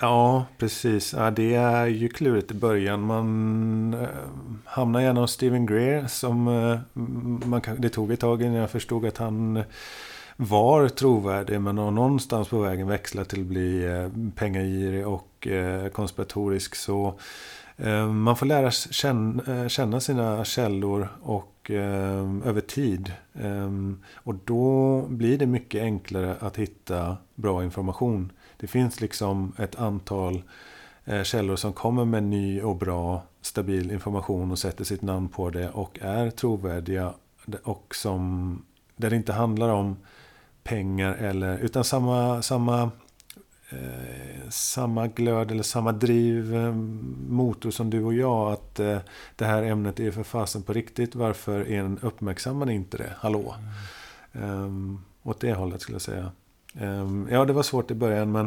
Ja, 0.00 0.46
precis. 0.58 1.12
Ja, 1.12 1.30
det 1.30 1.54
är 1.54 1.86
ju 1.86 2.08
klurigt 2.08 2.50
i 2.50 2.54
början. 2.54 3.00
Man 3.00 3.94
eh, 3.94 4.08
hamnar 4.64 5.00
gärna 5.00 5.20
hos 5.20 5.32
Steven 5.32 5.66
Greer. 5.66 6.06
Som, 6.06 6.48
eh, 6.48 6.78
man, 7.48 7.62
det 7.78 7.88
tog 7.88 8.12
ett 8.12 8.20
tag 8.20 8.42
innan 8.42 8.54
jag 8.54 8.70
förstod 8.70 9.06
att 9.06 9.18
han 9.18 9.56
eh, 9.56 9.64
var 10.36 10.88
trovärdig. 10.88 11.60
Men 11.60 11.74
någonstans 11.74 12.48
på 12.48 12.58
vägen 12.58 12.88
växlat 12.88 13.28
till 13.28 13.40
att 13.40 13.46
bli 13.46 13.84
eh, 13.84 14.08
pengagirig 14.34 15.06
och 15.06 15.46
eh, 15.46 15.88
konspiratorisk. 15.88 16.74
Så 16.74 17.14
eh, 17.76 18.06
man 18.06 18.36
får 18.36 18.46
lära 18.46 18.70
känna, 18.70 19.62
eh, 19.62 19.68
känna 19.68 20.00
sina 20.00 20.44
källor 20.44 21.08
och 21.22 21.70
eh, 21.70 22.48
över 22.48 22.60
tid. 22.60 23.12
Ehm, 23.42 24.02
och 24.14 24.34
då 24.44 25.02
blir 25.08 25.38
det 25.38 25.46
mycket 25.46 25.82
enklare 25.82 26.36
att 26.40 26.56
hitta 26.56 27.16
bra 27.34 27.64
information. 27.64 28.32
Det 28.60 28.66
finns 28.66 29.00
liksom 29.00 29.52
ett 29.58 29.76
antal 29.76 30.42
eh, 31.04 31.22
källor 31.22 31.56
som 31.56 31.72
kommer 31.72 32.04
med 32.04 32.22
ny 32.22 32.62
och 32.62 32.76
bra 32.76 33.22
stabil 33.40 33.90
information 33.90 34.50
och 34.50 34.58
sätter 34.58 34.84
sitt 34.84 35.02
namn 35.02 35.28
på 35.28 35.50
det 35.50 35.70
och 35.70 35.98
är 36.02 36.30
trovärdiga. 36.30 37.14
Och 37.62 37.94
som, 37.94 38.62
där 38.96 39.10
det 39.10 39.16
inte 39.16 39.32
handlar 39.32 39.68
om 39.68 39.96
pengar 40.62 41.14
eller 41.14 41.58
utan 41.58 41.84
samma, 41.84 42.42
samma, 42.42 42.90
eh, 43.70 44.48
samma 44.48 45.06
glöd 45.06 45.50
eller 45.50 45.62
samma 45.62 45.92
driv 45.92 46.54
eh, 46.54 46.74
motor 47.28 47.70
som 47.70 47.90
du 47.90 48.04
och 48.04 48.14
jag. 48.14 48.52
Att 48.52 48.80
eh, 48.80 48.98
det 49.36 49.44
här 49.44 49.62
ämnet 49.62 50.00
är 50.00 50.10
för 50.10 50.22
fasen 50.22 50.62
på 50.62 50.72
riktigt. 50.72 51.14
Varför 51.14 51.70
en 51.70 51.98
uppmärksammar 51.98 52.70
inte 52.70 52.96
det? 52.96 53.12
Hallå? 53.16 53.54
Mm. 54.32 54.50
Um, 54.50 55.04
åt 55.22 55.40
det 55.40 55.54
hållet 55.54 55.80
skulle 55.80 55.94
jag 55.94 56.02
säga. 56.02 56.32
Ehm, 56.74 57.28
ja, 57.30 57.44
det 57.44 57.52
var 57.52 57.62
svårt 57.62 57.90
i 57.90 57.94
början 57.94 58.32
men 58.32 58.44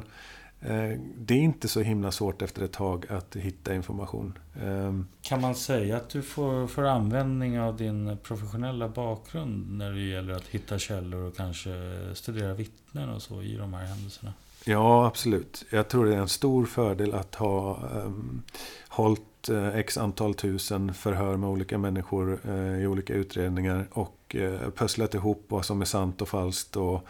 eh, 0.62 1.00
det 1.18 1.34
är 1.34 1.40
inte 1.40 1.68
så 1.68 1.82
himla 1.82 2.12
svårt 2.12 2.42
efter 2.42 2.62
ett 2.62 2.72
tag 2.72 3.06
att 3.10 3.36
hitta 3.36 3.76
information. 3.76 4.38
Ehm, 4.62 5.08
kan 5.22 5.42
man 5.42 5.56
säga 5.56 5.98
att 5.98 6.10
du 6.10 6.22
får, 6.22 6.68
får 6.68 6.88
användning 6.88 7.60
av 7.60 7.78
din 7.78 8.18
professionella 8.24 8.90
bakgrund 8.90 9.78
när 9.78 9.92
det 9.92 10.02
gäller 10.02 10.34
att 10.34 10.48
hitta 10.48 10.80
källor 10.80 11.24
och 11.24 11.38
kanske 11.38 11.70
studera 12.14 12.54
vittnen 12.54 13.10
och 13.10 13.22
så 13.22 13.42
i 13.42 13.56
de 13.56 13.74
här 13.74 13.86
händelserna? 13.86 14.34
Ja, 14.66 15.06
absolut. 15.08 15.66
Jag 15.70 15.88
tror 15.88 16.06
det 16.06 16.16
är 16.16 16.20
en 16.20 16.28
stor 16.28 16.66
fördel 16.66 17.14
att 17.14 17.36
ha 17.36 17.80
um, 17.94 18.44
hållit 18.90 19.50
uh, 19.50 19.76
x 19.76 19.98
antal 19.98 20.34
tusen 20.34 20.94
förhör 20.94 21.38
med 21.38 21.50
olika 21.50 21.78
människor 21.78 22.40
uh, 22.46 22.82
i 22.82 22.88
olika 22.88 23.14
utredningar 23.14 23.88
och 23.92 24.36
uh, 24.40 24.70
pusslat 24.70 25.14
ihop 25.14 25.46
vad 25.48 25.66
som 25.66 25.82
är 25.82 25.86
sant 25.86 26.22
och 26.22 26.30
falskt. 26.30 26.76
Och, 26.76 27.08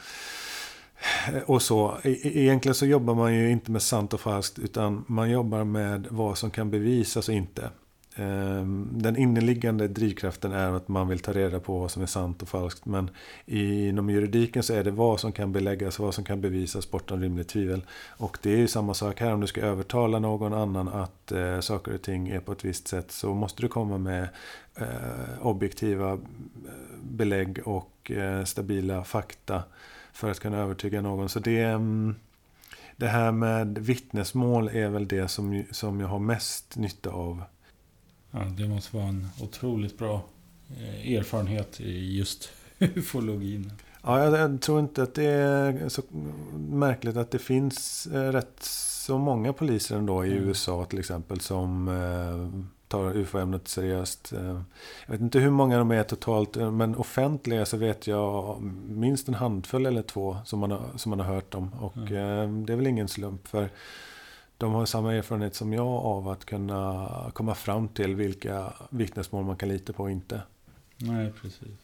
och 1.46 1.62
så. 1.62 1.98
E-, 2.04 2.10
e-, 2.10 2.40
egentligen 2.40 2.76
så 2.76 2.86
jobbar 2.86 3.16
man 3.16 3.36
ju 3.36 3.52
inte 3.52 3.72
med 3.72 3.82
sant 3.82 4.14
och 4.14 4.22
falskt 4.22 4.60
utan 4.60 5.06
man 5.08 5.30
jobbar 5.30 5.64
med 5.64 6.08
vad 6.10 6.38
som 6.38 6.52
kan 6.52 6.72
bevisas 6.72 7.30
och 7.30 7.36
inte. 7.36 7.70
Ehm, 8.16 8.88
den 8.92 9.18
inneliggande 9.18 9.88
drivkraften 9.88 10.52
är 10.52 10.72
att 10.72 10.88
man 10.88 11.08
vill 11.08 11.20
ta 11.20 11.34
reda 11.34 11.60
på 11.60 11.80
vad 11.80 11.92
som 11.92 12.02
är 12.02 12.08
sant 12.08 12.42
och 12.42 12.50
falskt. 12.50 12.86
Men 12.86 13.10
inom 13.46 14.10
juridiken 14.10 14.64
så 14.64 14.74
är 14.74 14.84
det 14.84 14.92
vad 14.92 15.20
som 15.20 15.32
kan 15.32 15.52
beläggas, 15.52 16.00
vad 16.00 16.14
som 16.16 16.24
kan 16.24 16.42
bevisas 16.42 16.92
bortom 16.92 17.22
rimligt 17.22 17.48
tvivel. 17.48 17.86
Och 18.10 18.38
det 18.42 18.54
är 18.54 18.58
ju 18.58 18.68
samma 18.68 18.94
sak 18.94 19.20
här. 19.20 19.34
Om 19.34 19.42
du 19.42 19.48
ska 19.48 19.62
övertala 19.62 20.20
någon 20.20 20.54
annan 20.54 20.88
att 20.88 21.32
eh, 21.32 21.60
saker 21.60 21.94
och 21.94 22.02
ting 22.02 22.30
är 22.30 22.40
på 22.40 22.52
ett 22.52 22.66
visst 22.66 22.88
sätt 22.88 23.12
så 23.12 23.34
måste 23.34 23.62
du 23.62 23.68
komma 23.68 23.98
med 23.98 24.28
eh, 24.76 24.88
objektiva 25.42 26.12
eh, 26.12 26.20
belägg 27.04 27.60
och 27.66 28.12
eh, 28.12 28.44
stabila 28.44 29.04
fakta 29.04 29.64
för 30.13 30.32
att 30.32 30.39
kunna 30.39 30.58
övertyga 30.58 31.02
någon. 31.02 31.30
Så 31.30 31.39
det, 31.39 31.62
mm, 31.62 32.15
det 32.97 33.08
här 33.08 33.32
med 33.32 33.78
vittnesmål 33.78 34.67
är 34.67 34.89
väl 34.89 35.08
det 35.08 35.28
som, 35.28 35.63
som 35.71 36.00
jag 36.00 36.08
har 36.08 36.19
mest 36.19 36.76
nytta 36.76 37.10
av. 37.10 37.43
Ja, 38.32 38.39
det 38.39 38.67
måste 38.67 38.95
vara 38.97 39.08
en 39.08 39.28
otroligt 39.41 39.97
bra 39.97 40.24
eh, 40.69 41.13
erfarenhet 41.13 41.82
i 41.82 42.17
just 42.17 42.50
ufologin. 42.80 43.71
Ja, 44.04 44.38
jag 44.38 44.62
tror 44.62 44.80
inte 44.80 45.04
att 45.04 45.13
det 45.13 45.26
är 45.26 45.89
så 45.89 46.02
märkligt 46.54 47.17
att 47.17 47.32
det 47.32 47.39
finns 47.39 48.08
eh, 48.08 48.32
rätt 48.32 48.63
så 49.06 49.17
många 49.17 49.54
poliser 49.54 49.97
ändå 49.97 50.26
i 50.26 50.32
mm. 50.32 50.43
USA 50.43 50.86
till 50.86 51.00
exempel 51.00 51.39
som 51.39 51.88
eh, 51.88 52.63
tar 52.91 53.17
UFO-ämnet 53.17 53.67
seriöst. 53.67 54.34
Eh, 54.34 54.62
jag 55.06 55.12
vet 55.12 55.21
inte 55.21 55.39
hur 55.39 55.49
många 55.49 55.77
de 55.77 55.91
är 55.91 56.04
totalt, 56.04 56.56
men 56.56 56.95
offentliga 56.95 57.65
så 57.65 57.77
vet 57.77 58.08
jag 58.08 58.62
minst 58.88 59.27
en 59.27 59.34
handfull 59.34 59.86
eller 59.86 60.01
två 60.01 60.38
som 60.45 60.60
man 60.60 60.71
har, 60.71 60.82
som 60.95 61.10
man 61.10 61.19
har 61.19 61.34
hört 61.34 61.56
om. 61.56 61.73
Och 61.73 61.97
mm. 61.97 62.65
det 62.65 62.73
är 62.73 62.77
väl 62.77 62.88
ingen 62.88 63.08
slump, 63.08 63.47
för 63.47 63.69
de 64.58 64.73
har 64.73 64.86
samma 64.86 65.13
erfarenhet 65.13 65.56
som 65.56 65.73
jag 65.73 65.88
av 65.88 66.27
att 66.27 66.45
kunna 66.45 67.08
komma 67.34 67.56
fram 67.56 67.88
till 67.88 68.15
vilka 68.15 68.73
vittnesmål 68.89 69.45
man 69.45 69.56
kan 69.56 69.69
lita 69.69 69.93
på 69.93 70.04
och 70.04 70.12
inte. 70.12 70.41
Nej, 70.97 71.32
precis. 71.41 71.77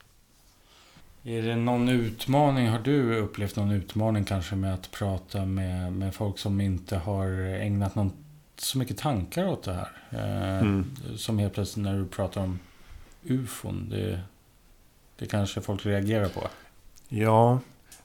Är 1.24 1.42
det 1.42 1.56
någon 1.56 1.90
utmaning? 1.90 2.68
Har 2.68 2.80
du 2.80 3.16
upplevt 3.16 3.56
någon 3.56 3.72
utmaning 3.72 4.26
kanske 4.26 4.56
med 4.56 4.74
att 4.74 4.92
prata 4.92 5.46
med, 5.46 5.94
med 5.94 6.16
folk 6.16 6.40
som 6.40 6.62
inte 6.62 6.98
har 6.98 7.28
ägnat 7.62 7.96
någon, 7.96 8.12
så 8.58 8.78
mycket 8.78 8.98
tankar 8.98 9.48
åt 9.48 9.64
det 9.64 9.74
här? 9.74 9.90
Eh, 10.10 10.60
mm. 10.60 10.96
Som 11.18 11.40
helt 11.40 11.54
plötsligt 11.54 11.86
när 11.86 11.98
du 11.98 12.06
pratar 12.06 12.42
om 12.42 12.60
ufon, 13.24 13.90
det, 13.90 14.20
det 15.16 15.26
kanske 15.26 15.62
folk 15.62 15.86
reagerar 15.86 16.30
på? 16.30 16.48
Ja, 17.08 17.60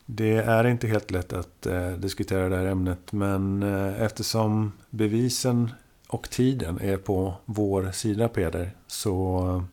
det 0.06 0.36
är 0.36 0.66
inte 0.66 0.86
helt 0.86 1.10
lätt 1.10 1.32
att 1.32 1.66
eh, 1.66 1.90
diskutera 1.90 2.48
det 2.48 2.56
här 2.56 2.66
ämnet. 2.66 3.12
Men 3.12 3.62
eh, 3.62 4.02
eftersom 4.02 4.72
bevisen 4.90 5.72
och 6.08 6.30
tiden 6.30 6.80
är 6.80 6.96
på 6.96 7.34
vår 7.44 7.90
sida 7.92 8.28
Peder. 8.28 8.70
Så 8.86 9.64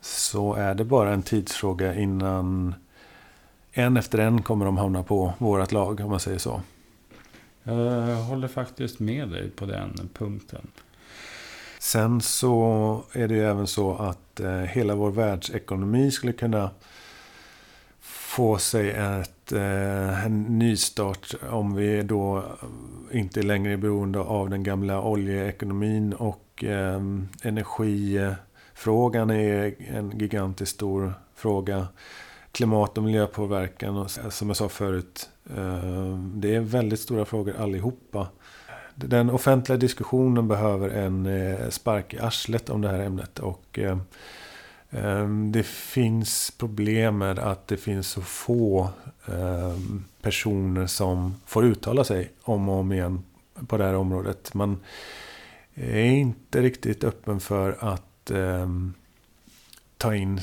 så 0.00 0.54
är 0.54 0.74
det 0.74 0.84
bara 0.84 1.12
en 1.12 1.22
tidsfråga 1.22 1.94
innan 1.94 2.74
en 3.72 3.96
efter 3.96 4.18
en 4.18 4.42
kommer 4.42 4.64
de 4.64 4.76
hamna 4.76 5.02
på 5.02 5.32
vårat 5.38 5.72
lag, 5.72 6.00
om 6.00 6.10
man 6.10 6.20
säger 6.20 6.38
så. 6.38 6.62
Jag 7.64 8.16
håller 8.16 8.48
faktiskt 8.48 9.00
med 9.00 9.28
dig 9.28 9.50
på 9.50 9.66
den 9.66 10.08
punkten. 10.14 10.66
Sen 11.78 12.20
så 12.20 13.02
är 13.12 13.28
det 13.28 13.34
ju 13.34 13.44
även 13.44 13.66
så 13.66 13.94
att 13.94 14.40
eh, 14.40 14.50
hela 14.50 14.94
vår 14.94 15.10
världsekonomi 15.10 16.10
skulle 16.10 16.32
kunna 16.32 16.70
få 18.00 18.58
sig 18.58 18.90
ett, 18.90 19.52
eh, 19.52 20.24
en 20.24 20.58
nystart 20.58 21.34
om 21.50 21.74
vi 21.74 22.02
då 22.02 22.44
inte 23.12 23.42
längre 23.42 23.72
är 23.72 23.76
beroende 23.76 24.18
av 24.18 24.50
den 24.50 24.62
gamla 24.62 25.02
oljeekonomin 25.02 26.12
och 26.12 26.64
eh, 26.64 27.00
energifrågan 27.42 29.30
är 29.30 29.74
en 29.78 30.18
gigantiskt 30.18 30.74
stor 30.74 31.14
fråga. 31.34 31.88
Klimat 32.52 32.98
och 32.98 33.04
miljöpåverkan, 33.04 33.96
och 33.96 34.10
som 34.10 34.48
jag 34.48 34.56
sa 34.56 34.68
förut. 34.68 35.30
Eh, 35.50 36.18
det 36.18 36.54
är 36.54 36.60
väldigt 36.60 37.00
stora 37.00 37.24
frågor 37.24 37.56
allihopa. 37.58 38.28
Den 38.94 39.30
offentliga 39.30 39.78
diskussionen 39.78 40.48
behöver 40.48 40.88
en 40.88 41.26
eh, 41.26 41.68
spark 41.68 42.14
i 42.14 42.18
arslet 42.18 42.70
om 42.70 42.80
det 42.80 42.88
här 42.88 42.98
ämnet. 42.98 43.38
Och 43.38 43.78
eh, 43.78 43.98
det 45.52 45.66
finns 45.66 46.50
problem 46.58 47.18
med 47.18 47.38
att 47.38 47.68
det 47.68 47.76
finns 47.76 48.08
så 48.08 48.20
få 48.20 48.88
personer 50.22 50.86
som 50.86 51.34
får 51.46 51.64
uttala 51.64 52.04
sig 52.04 52.30
om 52.42 52.68
och 52.68 52.74
om 52.74 52.92
igen 52.92 53.24
på 53.66 53.76
det 53.76 53.84
här 53.84 53.94
området. 53.94 54.54
Man 54.54 54.80
är 55.74 56.04
inte 56.04 56.62
riktigt 56.62 57.04
öppen 57.04 57.40
för 57.40 57.76
att 57.80 58.30
ta 59.98 60.14
in 60.14 60.40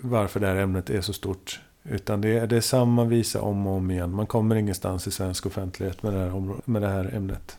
varför 0.00 0.40
det 0.40 0.46
här 0.46 0.56
ämnet 0.56 0.90
är 0.90 1.00
så 1.00 1.12
stort. 1.12 1.60
Utan 1.90 2.20
det 2.20 2.38
är, 2.38 2.46
det 2.46 2.56
är 2.56 2.60
samma 2.60 3.04
visa 3.04 3.40
om 3.40 3.66
och 3.66 3.76
om 3.76 3.90
igen. 3.90 4.10
Man 4.10 4.26
kommer 4.26 4.56
ingenstans 4.56 5.06
i 5.06 5.10
svensk 5.10 5.46
offentlighet 5.46 6.02
med 6.02 6.12
det 6.12 6.18
här, 6.18 6.54
med 6.64 6.82
det 6.82 6.88
här 6.88 7.14
ämnet. 7.14 7.58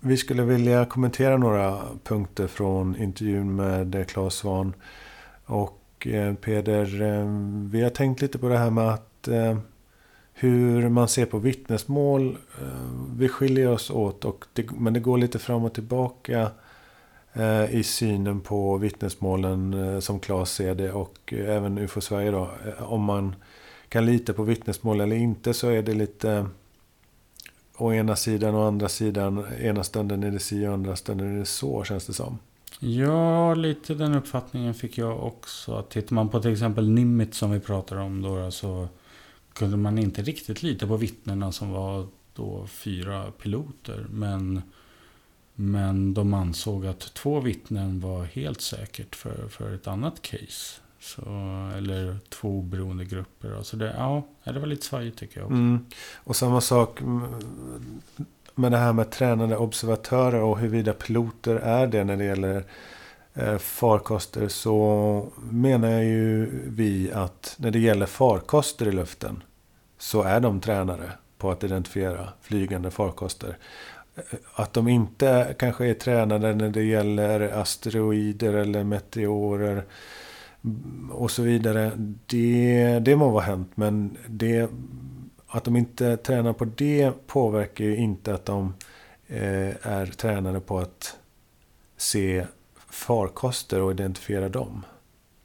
Vi 0.00 0.16
skulle 0.16 0.42
vilja 0.42 0.84
kommentera 0.84 1.36
några 1.36 1.78
punkter 2.04 2.46
från 2.46 2.96
intervjun 2.96 3.56
med 3.56 4.08
Claes 4.08 4.34
Svahn. 4.34 4.72
Och 5.44 6.06
eh, 6.06 6.34
Peder, 6.34 7.02
eh, 7.02 7.26
vi 7.70 7.82
har 7.82 7.90
tänkt 7.90 8.22
lite 8.22 8.38
på 8.38 8.48
det 8.48 8.58
här 8.58 8.70
med 8.70 8.88
att 8.88 9.28
eh, 9.28 9.58
hur 10.38 10.88
man 10.88 11.08
ser 11.08 11.26
på 11.26 11.38
vittnesmål. 11.38 12.36
Eh, 12.60 12.66
vi 13.16 13.28
skiljer 13.28 13.68
oss 13.68 13.90
åt, 13.90 14.24
och 14.24 14.44
det, 14.52 14.70
men 14.70 14.92
det 14.92 15.00
går 15.00 15.18
lite 15.18 15.38
fram 15.38 15.64
och 15.64 15.74
tillbaka 15.74 16.50
eh, 17.32 17.74
i 17.74 17.82
synen 17.82 18.40
på 18.40 18.76
vittnesmålen 18.76 19.74
eh, 19.74 20.00
som 20.00 20.20
Claes 20.20 20.50
ser 20.50 20.74
det 20.74 20.92
och 20.92 21.32
även 21.32 21.78
UFO 21.78 22.00
Sverige 22.00 22.30
då. 22.30 22.50
Om 22.78 23.02
man 23.02 23.34
kan 23.88 24.06
lita 24.06 24.32
på 24.32 24.42
vittnesmål 24.42 25.00
eller 25.00 25.16
inte 25.16 25.54
så 25.54 25.68
är 25.68 25.82
det 25.82 25.94
lite 25.94 26.46
å 27.76 27.92
ena 27.92 28.16
sidan 28.16 28.54
och 28.54 28.64
andra 28.64 28.88
sidan. 28.88 29.44
Ena 29.60 29.84
stunden 29.84 30.22
är 30.22 30.30
det 30.30 30.38
si 30.38 30.66
och 30.66 30.72
andra 30.72 30.96
stunden 30.96 31.34
är 31.34 31.38
det 31.38 31.46
så 31.46 31.84
känns 31.84 32.06
det 32.06 32.12
som. 32.12 32.38
Ja, 32.78 33.54
lite 33.54 33.94
den 33.94 34.14
uppfattningen 34.14 34.74
fick 34.74 34.98
jag 34.98 35.24
också. 35.24 35.82
Tittar 35.82 36.14
man 36.14 36.28
på 36.28 36.40
till 36.40 36.52
exempel 36.52 36.90
Nimit 36.90 37.34
som 37.34 37.50
vi 37.50 37.60
pratar 37.60 37.96
om 37.96 38.22
då. 38.22 38.50
Så 38.50 38.88
kunde 39.56 39.76
man 39.76 39.98
inte 39.98 40.22
riktigt 40.22 40.62
lita 40.62 40.86
på 40.86 40.96
vittnena 40.96 41.52
som 41.52 41.70
var 41.70 42.06
då 42.34 42.66
fyra 42.66 43.30
piloter. 43.30 44.06
Men, 44.10 44.62
men 45.54 46.14
de 46.14 46.34
ansåg 46.34 46.86
att 46.86 47.14
två 47.14 47.40
vittnen 47.40 48.00
var 48.00 48.24
helt 48.24 48.60
säkert 48.60 49.16
för, 49.16 49.48
för 49.48 49.74
ett 49.74 49.86
annat 49.86 50.22
case. 50.22 50.80
Så, 51.00 51.20
eller 51.76 52.18
två 52.28 52.48
oberoende 52.58 53.04
grupper. 53.04 53.56
Alltså 53.56 53.76
det, 53.76 53.94
ja, 53.98 54.22
det 54.44 54.58
var 54.58 54.66
lite 54.66 54.86
svajigt 54.86 55.18
tycker 55.18 55.40
jag 55.40 55.46
också. 55.46 55.54
Mm. 55.54 55.86
Och 56.14 56.36
samma 56.36 56.60
sak 56.60 57.00
med 58.54 58.72
det 58.72 58.78
här 58.78 58.92
med 58.92 59.10
tränade 59.10 59.56
observatörer 59.56 60.40
och 60.40 60.58
huruvida 60.58 60.92
piloter 60.92 61.56
är 61.56 61.86
det 61.86 62.04
när 62.04 62.16
det 62.16 62.24
gäller 62.24 62.64
Eh, 63.38 63.58
farkoster. 63.58 64.48
Så 64.48 65.26
menar 65.50 66.00
ju 66.00 66.50
vi 66.66 67.12
att 67.12 67.56
när 67.58 67.70
det 67.70 67.78
gäller 67.78 68.06
farkoster 68.06 68.88
i 68.88 68.92
luften 68.92 69.42
så 69.98 70.22
är 70.22 70.40
de 70.40 70.60
tränare 70.60 71.12
på 71.38 71.50
att 71.50 71.64
identifiera 71.64 72.28
flygande 72.40 72.90
farkoster. 72.90 73.58
Eh, 74.14 74.22
att 74.54 74.72
de 74.72 74.88
inte 74.88 75.54
kanske 75.58 75.86
är 75.86 75.94
tränade 75.94 76.54
när 76.54 76.68
det 76.68 76.82
gäller 76.82 77.40
asteroider 77.40 78.54
eller 78.54 78.84
meteorer 78.84 79.84
och 81.12 81.30
så 81.30 81.42
vidare. 81.42 81.92
Det, 82.26 82.98
det 82.98 83.16
må 83.16 83.30
vara 83.30 83.44
hänt, 83.44 83.70
men 83.74 84.16
det, 84.28 84.70
att 85.46 85.64
de 85.64 85.76
inte 85.76 86.16
tränar 86.16 86.52
på 86.52 86.64
det 86.64 87.26
påverkar 87.26 87.84
ju 87.84 87.96
inte 87.96 88.34
att 88.34 88.44
de 88.44 88.74
eh, 89.26 89.86
är 89.86 90.06
tränade 90.06 90.60
på 90.60 90.78
att 90.78 91.16
se 91.96 92.46
farkoster 92.88 93.82
och 93.82 93.90
identifiera 93.90 94.48
dem. 94.48 94.84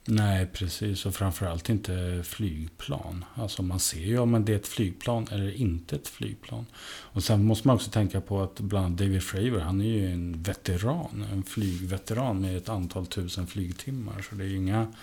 Nej, 0.05 0.45
precis. 0.53 1.05
Och 1.05 1.15
framförallt 1.15 1.69
inte 1.69 2.21
flygplan. 2.23 3.25
Alltså 3.35 3.63
man 3.63 3.79
ser 3.79 3.99
ju 3.99 4.19
om 4.19 4.45
det 4.45 4.51
är 4.51 4.55
ett 4.55 4.67
flygplan 4.67 5.27
eller 5.31 5.51
inte 5.55 5.95
ett 5.95 6.07
flygplan. 6.07 6.65
Och 6.85 7.23
sen 7.23 7.45
måste 7.45 7.67
man 7.67 7.75
också 7.75 7.91
tänka 7.91 8.21
på 8.21 8.41
att 8.41 8.59
bland 8.59 8.85
annat 8.85 8.97
David 8.97 9.23
Fravor, 9.23 9.59
han 9.59 9.81
är 9.81 9.85
ju 9.85 10.11
en 10.11 10.43
veteran. 10.43 11.25
En 11.31 11.43
flygveteran 11.43 12.41
med 12.41 12.57
ett 12.57 12.69
antal 12.69 13.05
tusen 13.05 13.47
flygtimmar. 13.47 14.25
Så 14.29 14.35
det 14.35 14.43
är 14.43 14.55
inga, 14.55 14.93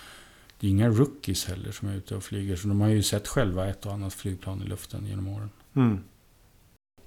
det 0.61 0.67
är 0.67 0.71
inga 0.71 0.89
rookies 0.89 1.45
heller 1.45 1.73
som 1.73 1.89
är 1.89 1.95
ute 1.95 2.17
och 2.17 2.25
flyger. 2.25 2.57
Så 2.57 2.69
de 2.69 2.81
har 2.81 2.89
ju 2.89 3.03
sett 3.03 3.29
själva 3.29 3.69
ett 3.69 3.87
och 3.87 3.93
annat 3.93 4.15
flygplan 4.15 4.63
i 4.63 4.65
luften 4.65 5.07
genom 5.07 5.29
åren. 5.29 5.51
Mm. 5.75 6.01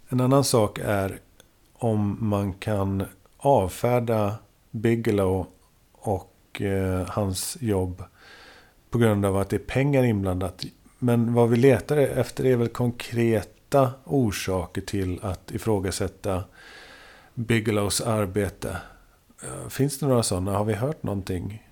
En 0.09 0.21
annan 0.21 0.43
sak 0.43 0.79
är 0.83 1.19
om 1.73 2.17
man 2.19 2.53
kan 2.53 3.05
avfärda 3.37 4.35
Bigelow 4.71 5.47
och 5.91 6.61
eh, 6.61 7.07
hans 7.07 7.57
jobb 7.59 8.03
på 8.89 8.97
grund 8.97 9.25
av 9.25 9.37
att 9.37 9.49
det 9.49 9.55
är 9.55 9.59
pengar 9.59 10.03
inblandat. 10.03 10.65
Men 10.99 11.33
vad 11.33 11.49
vi 11.49 11.57
letar 11.57 11.97
efter 11.97 12.45
är 12.45 12.55
väl 12.55 12.67
konkreta 12.67 13.91
orsaker 14.03 14.81
till 14.81 15.19
att 15.21 15.51
ifrågasätta 15.51 16.43
Bigelows 17.33 18.01
arbete. 18.01 18.77
Eh, 19.43 19.69
finns 19.69 19.99
det 19.99 20.07
några 20.07 20.23
sådana? 20.23 20.51
Har 20.51 20.65
vi 20.65 20.73
hört 20.73 21.03
någonting? 21.03 21.63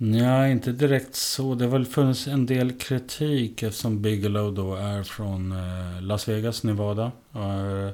Nej, 0.00 0.52
inte 0.52 0.72
direkt 0.72 1.14
så. 1.14 1.54
Det 1.54 1.64
har 1.64 1.72
väl 1.72 1.86
funnits 1.86 2.26
en 2.26 2.46
del 2.46 2.72
kritik 2.72 3.62
eftersom 3.62 4.02
Bigelow 4.02 4.54
då 4.54 4.74
är 4.74 5.02
från 5.02 5.52
eh, 5.52 6.02
Las 6.02 6.28
Vegas, 6.28 6.62
Nevada. 6.62 7.12
Eh, 7.34 7.90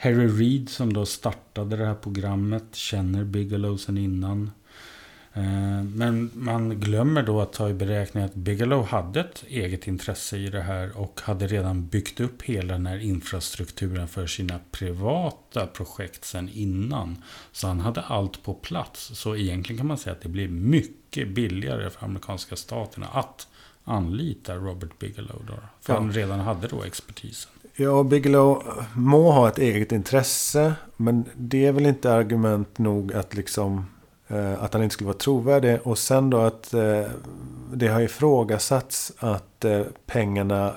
Harry 0.00 0.28
Reid 0.28 0.68
som 0.68 0.92
då 0.92 1.06
startade 1.06 1.76
det 1.76 1.86
här 1.86 1.94
programmet 1.94 2.74
känner 2.74 3.24
Bigelow 3.24 3.76
sen 3.76 3.98
innan. 3.98 4.50
Eh, 5.32 5.82
men 5.82 6.30
man 6.34 6.80
glömmer 6.80 7.22
då 7.22 7.40
att 7.40 7.52
ta 7.52 7.68
i 7.68 7.74
beräkning 7.74 8.24
att 8.24 8.34
Bigelow 8.34 8.86
hade 8.86 9.20
ett 9.20 9.44
eget 9.48 9.86
intresse 9.86 10.36
i 10.36 10.50
det 10.50 10.60
här 10.60 10.98
och 10.98 11.20
hade 11.24 11.46
redan 11.46 11.86
byggt 11.86 12.20
upp 12.20 12.42
hela 12.42 12.72
den 12.72 12.86
här 12.86 12.98
infrastrukturen 12.98 14.08
för 14.08 14.26
sina 14.26 14.60
privata 14.70 15.66
projekt 15.66 16.24
sen 16.24 16.48
innan. 16.48 17.22
Så 17.52 17.66
han 17.66 17.80
hade 17.80 18.00
allt 18.00 18.42
på 18.42 18.54
plats. 18.54 19.10
Så 19.14 19.36
egentligen 19.36 19.78
kan 19.78 19.86
man 19.86 19.98
säga 19.98 20.16
att 20.16 20.22
det 20.22 20.28
blir 20.28 20.48
mycket 20.48 21.28
billigare 21.28 21.90
för 21.90 22.04
amerikanska 22.04 22.56
staterna 22.56 23.06
att 23.06 23.48
anlita 23.84 24.54
Robert 24.54 24.98
Bigelow. 24.98 25.44
Då, 25.46 25.54
för 25.80 25.92
ja. 25.92 26.00
han 26.00 26.12
redan 26.12 26.40
hade 26.40 26.68
då 26.68 26.82
expertisen. 26.82 27.52
Ja, 27.80 28.02
Bigelow 28.02 28.62
må 28.94 29.30
ha 29.32 29.48
ett 29.48 29.58
eget 29.58 29.92
intresse. 29.92 30.74
Men 30.96 31.24
det 31.36 31.66
är 31.66 31.72
väl 31.72 31.86
inte 31.86 32.12
argument 32.12 32.78
nog 32.78 33.12
att 33.12 33.34
liksom 33.34 33.84
Eh, 34.28 34.62
att 34.62 34.74
han 34.74 34.82
inte 34.82 34.92
skulle 34.92 35.06
vara 35.06 35.18
trovärdig. 35.18 35.78
Och 35.82 35.98
sen 35.98 36.30
då 36.30 36.38
att 36.38 36.74
eh, 36.74 37.02
det 37.72 37.88
har 37.88 38.00
ifrågasatts 38.00 39.12
att 39.18 39.64
eh, 39.64 39.80
pengarna 40.06 40.74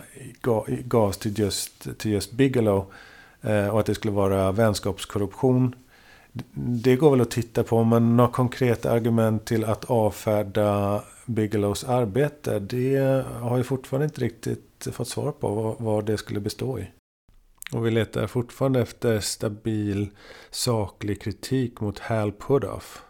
gavs 0.84 1.18
till 1.18 1.40
just, 1.40 1.98
till 1.98 2.12
just 2.12 2.32
Bigelow. 2.32 2.86
Eh, 3.42 3.68
och 3.68 3.80
att 3.80 3.86
det 3.86 3.96
skulle 3.96 4.14
vara 4.14 4.52
vänskapskorruption. 4.52 5.76
Det 6.54 6.96
går 6.96 7.12
väl 7.12 7.22
att 7.22 7.32
titta 7.32 7.64
på. 7.64 7.84
Men 7.84 8.18
några 8.18 8.32
konkreta 8.32 8.92
argument 8.92 9.46
till 9.46 9.66
att 9.66 9.86
avfärda 9.86 11.02
Bigelows 11.34 11.84
arbete. 11.84 12.60
Det 12.60 13.26
har 13.40 13.58
jag 13.58 13.66
fortfarande 13.66 14.06
inte 14.06 14.22
riktigt 14.22 14.88
fått 14.92 15.08
svar 15.08 15.32
på 15.32 15.50
vad, 15.50 15.76
vad 15.80 16.06
det 16.06 16.18
skulle 16.18 16.40
bestå 16.40 16.80
i. 16.80 16.88
Och 17.72 17.86
vi 17.86 17.92
letar 17.92 18.28
fortfarande 18.28 18.82
efter 18.82 19.20
stabil 19.20 20.10
saklig 20.50 21.22
kritik 21.22 21.82
mot 21.82 22.00
Hal 22.00 22.32
Pudoff. 22.32 23.04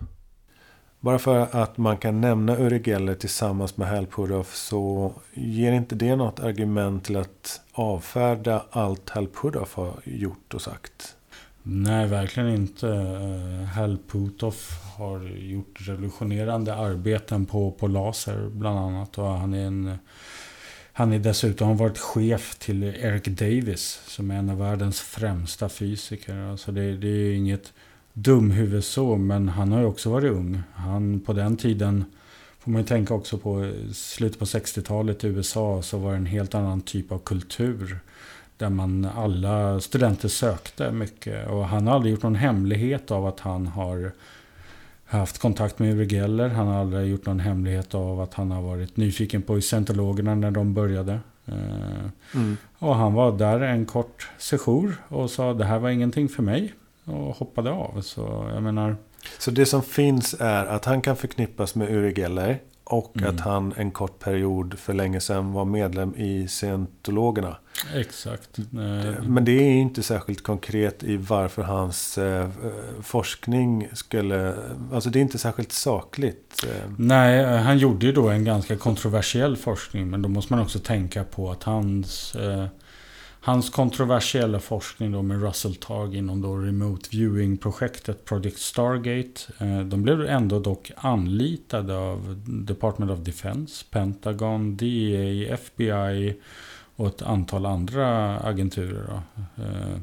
Bara 1.00 1.20
för 1.20 1.48
att 1.52 1.78
man 1.78 1.98
kan 1.98 2.22
nämna 2.22 2.58
Uri 2.58 2.82
Geller 2.86 3.16
tillsammans 3.16 3.78
med 3.78 3.88
Hal 3.88 4.08
Pudoff 4.08 4.56
så 4.56 5.14
ger 5.34 5.72
inte 5.72 5.96
det 5.96 6.16
något 6.16 6.40
argument 6.40 7.06
till 7.06 7.16
att 7.18 7.62
avfärda 7.72 8.66
allt 8.70 9.10
Hal 9.10 9.28
Pudoff 9.28 9.76
har 9.76 10.02
gjort 10.04 10.54
och 10.54 10.62
sagt. 10.62 11.16
Nej, 11.64 12.08
verkligen 12.08 12.50
inte. 12.50 12.88
Eh, 12.90 13.68
Hal 13.68 13.98
Putoff 14.08 14.82
har 14.98 15.20
gjort 15.38 15.88
revolutionerande 15.88 16.76
arbeten 16.76 17.46
på, 17.46 17.72
på 17.72 17.88
laser 17.88 18.50
bland 18.50 18.80
annat. 18.80 19.18
Och 19.18 19.28
han 19.28 19.54
är 19.54 19.66
en 19.66 19.98
han 20.94 21.14
är 21.14 21.20
dessutom 21.20 21.78
varit 21.78 21.98
chef 21.98 22.56
till 22.56 22.84
Eric 22.84 23.24
Davis 23.24 24.02
som 24.08 24.32
är 24.32 24.36
en 24.36 24.50
av 24.50 24.58
världens 24.58 25.02
främsta 25.02 25.70
fysiker. 25.70 26.38
Alltså 26.38 26.72
det, 26.72 26.98
det 26.98 27.08
är 27.08 27.34
inget 27.34 27.74
dumhuvud 28.14 28.84
så, 28.84 29.18
men 29.18 29.50
han 29.50 29.72
har 29.72 29.80
ju 29.80 29.86
också 29.86 30.10
varit 30.10 30.32
ung. 30.32 30.62
Han 30.74 31.20
på 31.20 31.34
den 31.34 31.58
tiden 31.58 32.06
får 32.60 32.72
man 32.72 32.82
ju 32.82 32.88
tänka 32.88 33.14
också 33.14 33.38
på 33.38 33.74
slutet 33.94 34.40
på 34.40 34.46
60-talet 34.46 35.24
i 35.24 35.28
USA 35.28 35.82
så 35.82 35.98
var 35.98 36.12
det 36.12 36.18
en 36.18 36.26
helt 36.26 36.56
annan 36.56 36.82
typ 36.82 37.12
av 37.12 37.20
kultur. 37.20 38.00
Där 38.62 38.70
man 38.70 39.06
alla 39.16 39.80
studenter 39.80 40.28
sökte 40.28 40.92
mycket. 40.92 41.50
Och 41.50 41.68
han 41.68 41.88
har 41.88 41.96
aldrig 41.96 42.14
gjort 42.14 42.24
någon 42.24 42.36
hemlighet 42.36 43.12
av 43.12 43.26
att 43.26 43.40
han 43.40 43.68
har 43.68 44.12
haft 45.06 45.38
kontakt 45.38 45.80
med 45.80 45.94
Uri 45.94 46.06
Geller. 46.16 46.50
Han 46.50 46.68
har 46.68 46.80
aldrig 46.80 47.12
gjort 47.12 47.26
någon 47.26 47.40
hemlighet 47.40 47.96
av 47.96 48.22
att 48.22 48.34
han 48.34 48.52
har 48.52 48.62
varit 48.62 48.98
nyfiken 48.98 49.42
på 49.42 49.62
scientologerna 49.62 50.36
när 50.36 50.52
de 50.52 50.74
började. 50.74 51.20
Eh, 51.46 52.36
mm. 52.36 52.58
Och 52.80 52.96
han 52.96 53.14
var 53.14 53.38
där 53.38 53.60
en 53.60 53.86
kort 53.86 54.30
sejour 54.38 54.96
och 55.08 55.30
sa 55.30 55.54
det 55.54 55.66
här 55.66 55.80
var 55.80 55.90
ingenting 55.90 56.30
för 56.30 56.44
mig 56.44 56.74
och 57.06 57.36
hoppade 57.36 57.72
av. 57.72 58.02
Så 58.02 58.50
jag 58.54 58.64
menar... 58.64 58.96
Så 59.40 59.52
det 59.52 59.66
som 59.66 59.84
finns 59.84 60.36
är 60.40 60.66
att 60.66 60.86
han 60.86 61.02
kan 61.02 61.16
förknippas 61.16 61.76
med 61.76 61.90
Uri 61.90 62.14
Geller. 62.14 62.60
Och 62.92 63.18
mm. 63.18 63.30
att 63.30 63.42
han 63.42 63.74
en 63.78 63.92
kort 63.92 64.20
period 64.20 64.80
för 64.80 64.94
länge 64.94 65.20
sedan 65.20 65.54
var 65.54 65.66
medlem 65.66 66.16
i 66.16 66.48
scientologerna. 66.48 67.58
Exakt. 67.96 68.58
Men 69.22 69.46
det 69.46 69.52
är 69.52 69.72
inte 69.72 70.04
särskilt 70.04 70.44
konkret 70.44 71.04
i 71.04 71.18
varför 71.18 71.62
hans 71.62 72.18
eh, 72.18 72.50
forskning 73.02 73.88
skulle... 73.94 74.56
Alltså 74.94 75.10
det 75.10 75.20
är 75.20 75.22
inte 75.22 75.38
särskilt 75.38 75.72
sakligt. 75.72 76.66
Eh. 76.68 76.92
Nej, 76.98 77.58
han 77.58 77.78
gjorde 77.78 78.06
ju 78.06 78.12
då 78.12 78.30
en 78.30 78.46
ganska 78.46 78.78
kontroversiell 78.78 79.58
forskning. 79.58 80.10
Men 80.10 80.22
då 80.22 80.30
måste 80.30 80.54
man 80.54 80.62
också 80.62 80.80
tänka 80.80 81.24
på 81.24 81.52
att 81.52 81.64
hans... 81.64 82.36
Hans 83.44 83.70
kontroversiella 83.70 84.60
forskning 84.60 85.12
då 85.12 85.22
med 85.22 85.42
Russell 85.42 85.76
Targ 85.76 86.18
inom 86.18 86.42
då 86.42 86.56
Remote 86.56 87.10
Viewing-projektet 87.12 88.26
Project 88.26 88.60
Stargate. 88.60 89.42
Eh, 89.58 89.80
de 89.80 90.04
blev 90.04 90.22
ändå 90.22 90.60
dock 90.60 90.92
anlitade 90.96 91.98
av 91.98 92.44
Department 92.48 93.12
of 93.12 93.20
Defense, 93.20 93.86
Pentagon, 93.90 94.78
DEA, 94.78 95.54
FBI 95.54 96.36
och 96.96 97.08
ett 97.08 97.22
antal 97.22 97.66
andra 97.66 98.40
agenturer. 98.40 99.22
Eh, 99.58 100.00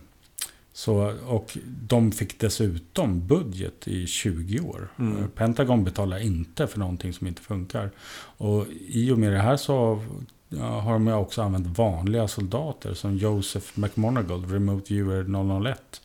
så, 0.73 1.13
och 1.27 1.59
de 1.65 2.13
fick 2.13 2.41
dessutom 2.41 3.27
budget 3.27 3.89
i 3.89 4.07
20 4.07 4.61
år. 4.61 4.89
Mm. 4.99 5.17
Eh, 5.17 5.27
Pentagon 5.29 5.85
betalar 5.85 6.19
inte 6.19 6.67
för 6.67 6.79
någonting 6.79 7.13
som 7.13 7.27
inte 7.27 7.43
funkar. 7.43 7.91
Och 8.37 8.67
i 8.89 9.11
och 9.11 9.19
med 9.19 9.33
det 9.33 9.39
här 9.39 9.57
så 9.57 10.03
har 10.57 10.93
de 10.93 11.09
också 11.09 11.43
använt 11.43 11.79
vanliga 11.79 12.29
soldater 12.29 12.95
som 12.95 13.17
Joseph 13.17 13.67
McMonagall, 13.75 14.47
Remote 14.47 14.95
Viewer 14.95 15.25
001. 15.65 16.01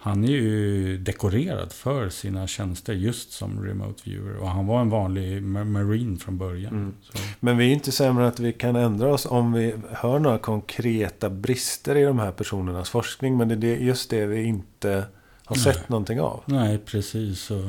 Han 0.00 0.24
är 0.24 0.28
ju 0.28 0.98
dekorerad 0.98 1.72
för 1.72 2.08
sina 2.08 2.46
tjänster 2.46 2.92
just 2.92 3.32
som 3.32 3.64
Remote 3.64 4.02
Viewer. 4.04 4.36
Och 4.36 4.48
han 4.48 4.66
var 4.66 4.80
en 4.80 4.90
vanlig 4.90 5.42
Marine 5.42 6.16
från 6.16 6.38
början. 6.38 6.72
Mm. 6.72 6.94
Men 7.40 7.56
vi 7.56 7.68
är 7.68 7.72
inte 7.72 7.92
sämre 7.92 8.28
att 8.28 8.40
vi 8.40 8.52
kan 8.52 8.76
ändra 8.76 9.12
oss 9.12 9.26
om 9.26 9.52
vi 9.52 9.74
hör 9.90 10.18
några 10.18 10.38
konkreta 10.38 11.30
brister 11.30 11.96
i 11.96 12.02
de 12.02 12.18
här 12.18 12.32
personernas 12.32 12.90
forskning. 12.90 13.36
Men 13.36 13.60
det 13.60 13.66
är 13.66 13.76
just 13.76 14.10
det 14.10 14.26
vi 14.26 14.42
inte 14.42 15.04
har 15.44 15.56
sett 15.56 15.76
Nej. 15.76 15.84
någonting 15.88 16.20
av. 16.20 16.42
Nej, 16.44 16.78
precis. 16.78 17.50
Och 17.50 17.64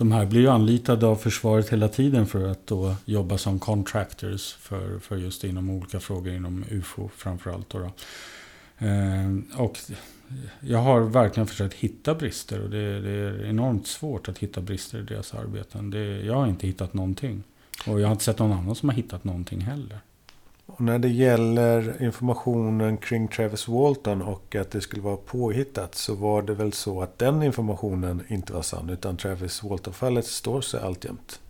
de 0.00 0.12
här 0.12 0.26
blir 0.26 0.40
ju 0.40 0.48
anlitade 0.48 1.06
av 1.06 1.16
försvaret 1.16 1.72
hela 1.72 1.88
tiden 1.88 2.26
för 2.26 2.48
att 2.48 2.66
då 2.66 2.94
jobba 3.04 3.38
som 3.38 3.58
contractors 3.58 4.52
för, 4.52 4.98
för 4.98 5.16
just 5.16 5.44
inom 5.44 5.70
olika 5.70 6.00
frågor 6.00 6.34
inom 6.34 6.64
UFO 6.70 7.10
framförallt. 7.16 7.70
Då, 7.70 7.78
då. 7.78 7.90
Eh, 8.86 9.60
och 9.60 9.78
jag 10.60 10.78
har 10.78 11.00
verkligen 11.00 11.46
försökt 11.46 11.74
hitta 11.74 12.14
brister 12.14 12.62
och 12.62 12.70
det, 12.70 13.00
det, 13.00 13.10
är 13.10 13.44
enormt 13.44 13.86
svårt 13.86 14.28
att 14.28 14.38
hitta 14.38 14.60
brister 14.60 14.98
i 14.98 15.02
deras 15.02 15.34
arbeten. 15.34 15.90
Det, 15.90 16.20
jag 16.20 16.34
har 16.34 16.46
inte 16.46 16.66
hittat 16.66 16.94
någonting. 16.94 17.42
Och 17.86 18.00
jag 18.00 18.06
har 18.06 18.12
inte 18.12 18.24
sett 18.24 18.38
någon 18.38 18.52
annan 18.52 18.74
som 18.74 18.88
har 18.88 18.96
hittat 18.96 19.24
någonting 19.24 19.60
heller. 19.60 20.00
Och 20.70 20.80
när 20.80 20.98
det 20.98 21.08
gäller 21.08 22.02
informationen 22.02 22.96
kring 22.96 23.28
Travis 23.28 23.68
Walton 23.68 24.22
och 24.22 24.56
att 24.56 24.70
det 24.70 24.80
skulle 24.80 25.02
vara 25.02 25.16
påhittat 25.16 25.94
så 25.94 26.14
var 26.14 26.42
det 26.42 26.54
väl 26.54 26.72
så 26.72 27.02
att 27.02 27.18
den 27.18 27.42
informationen 27.42 28.24
inte 28.28 28.52
var 28.52 28.62
sann 28.62 28.90
utan 28.90 29.16
Travis 29.16 29.62
Walton-fallet 29.62 30.26
står 30.26 30.60
sig 30.60 30.80
alltjämt. 30.80 31.40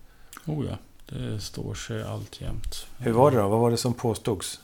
Oh 0.45 0.65
ja, 0.65 0.77
det 1.09 1.39
står 1.39 1.73
sig 1.73 2.03
alltjämt. 2.03 2.87
Hur 2.97 3.11
var 3.11 3.31
det 3.31 3.37
då? 3.37 3.47
Vad 3.47 3.59
var 3.59 3.71
det 3.71 3.77
som 3.77 3.93
påstods? 3.93 4.59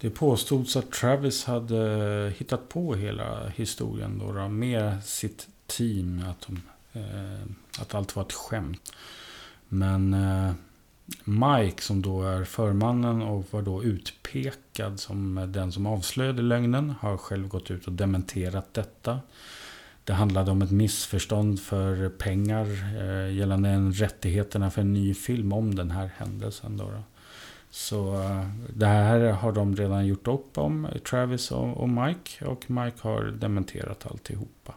Det 0.00 0.10
påstods 0.10 0.76
att 0.76 0.92
Travis 0.92 1.44
hade 1.44 2.32
hittat 2.36 2.68
på 2.68 2.94
hela 2.94 3.48
historien 3.48 4.18
då, 4.18 4.32
då 4.32 4.48
med 4.48 5.04
sitt 5.04 5.48
team. 5.66 6.24
Att, 6.30 6.46
de, 6.46 6.62
eh, 7.00 7.80
att 7.82 7.94
allt 7.94 8.16
var 8.16 8.22
ett 8.22 8.32
skämt. 8.32 8.92
Men 9.68 10.14
eh, 10.14 10.52
Mike 11.24 11.82
som 11.82 12.02
då 12.02 12.22
är 12.22 12.44
förmannen 12.44 13.22
och 13.22 13.46
var 13.50 13.62
då 13.62 13.84
utpekad 13.84 15.00
som 15.00 15.46
den 15.52 15.72
som 15.72 15.86
avslöjade 15.86 16.42
lögnen 16.42 16.94
har 17.00 17.16
själv 17.16 17.48
gått 17.48 17.70
ut 17.70 17.86
och 17.86 17.92
dementerat 17.92 18.74
detta. 18.74 19.20
Det 20.04 20.12
handlade 20.12 20.50
om 20.50 20.62
ett 20.62 20.70
missförstånd 20.70 21.60
för 21.60 22.08
pengar 22.08 22.66
eh, 23.00 23.34
gällande 23.34 23.76
rättigheterna 23.76 24.70
för 24.70 24.80
en 24.80 24.92
ny 24.92 25.14
film 25.14 25.52
om 25.52 25.74
den 25.74 25.90
här 25.90 26.10
händelsen. 26.16 26.76
Då, 26.76 26.84
då. 26.84 27.02
Så 27.70 28.14
eh, 28.22 28.46
det 28.76 28.86
här 28.86 29.20
har 29.32 29.52
de 29.52 29.76
redan 29.76 30.06
gjort 30.06 30.28
upp 30.28 30.58
om, 30.58 30.88
Travis 31.10 31.50
och, 31.50 31.76
och 31.76 31.88
Mike. 31.88 32.44
Och 32.44 32.70
Mike 32.70 32.96
har 33.00 33.24
dementerat 33.24 34.06
alltihopa. 34.06 34.74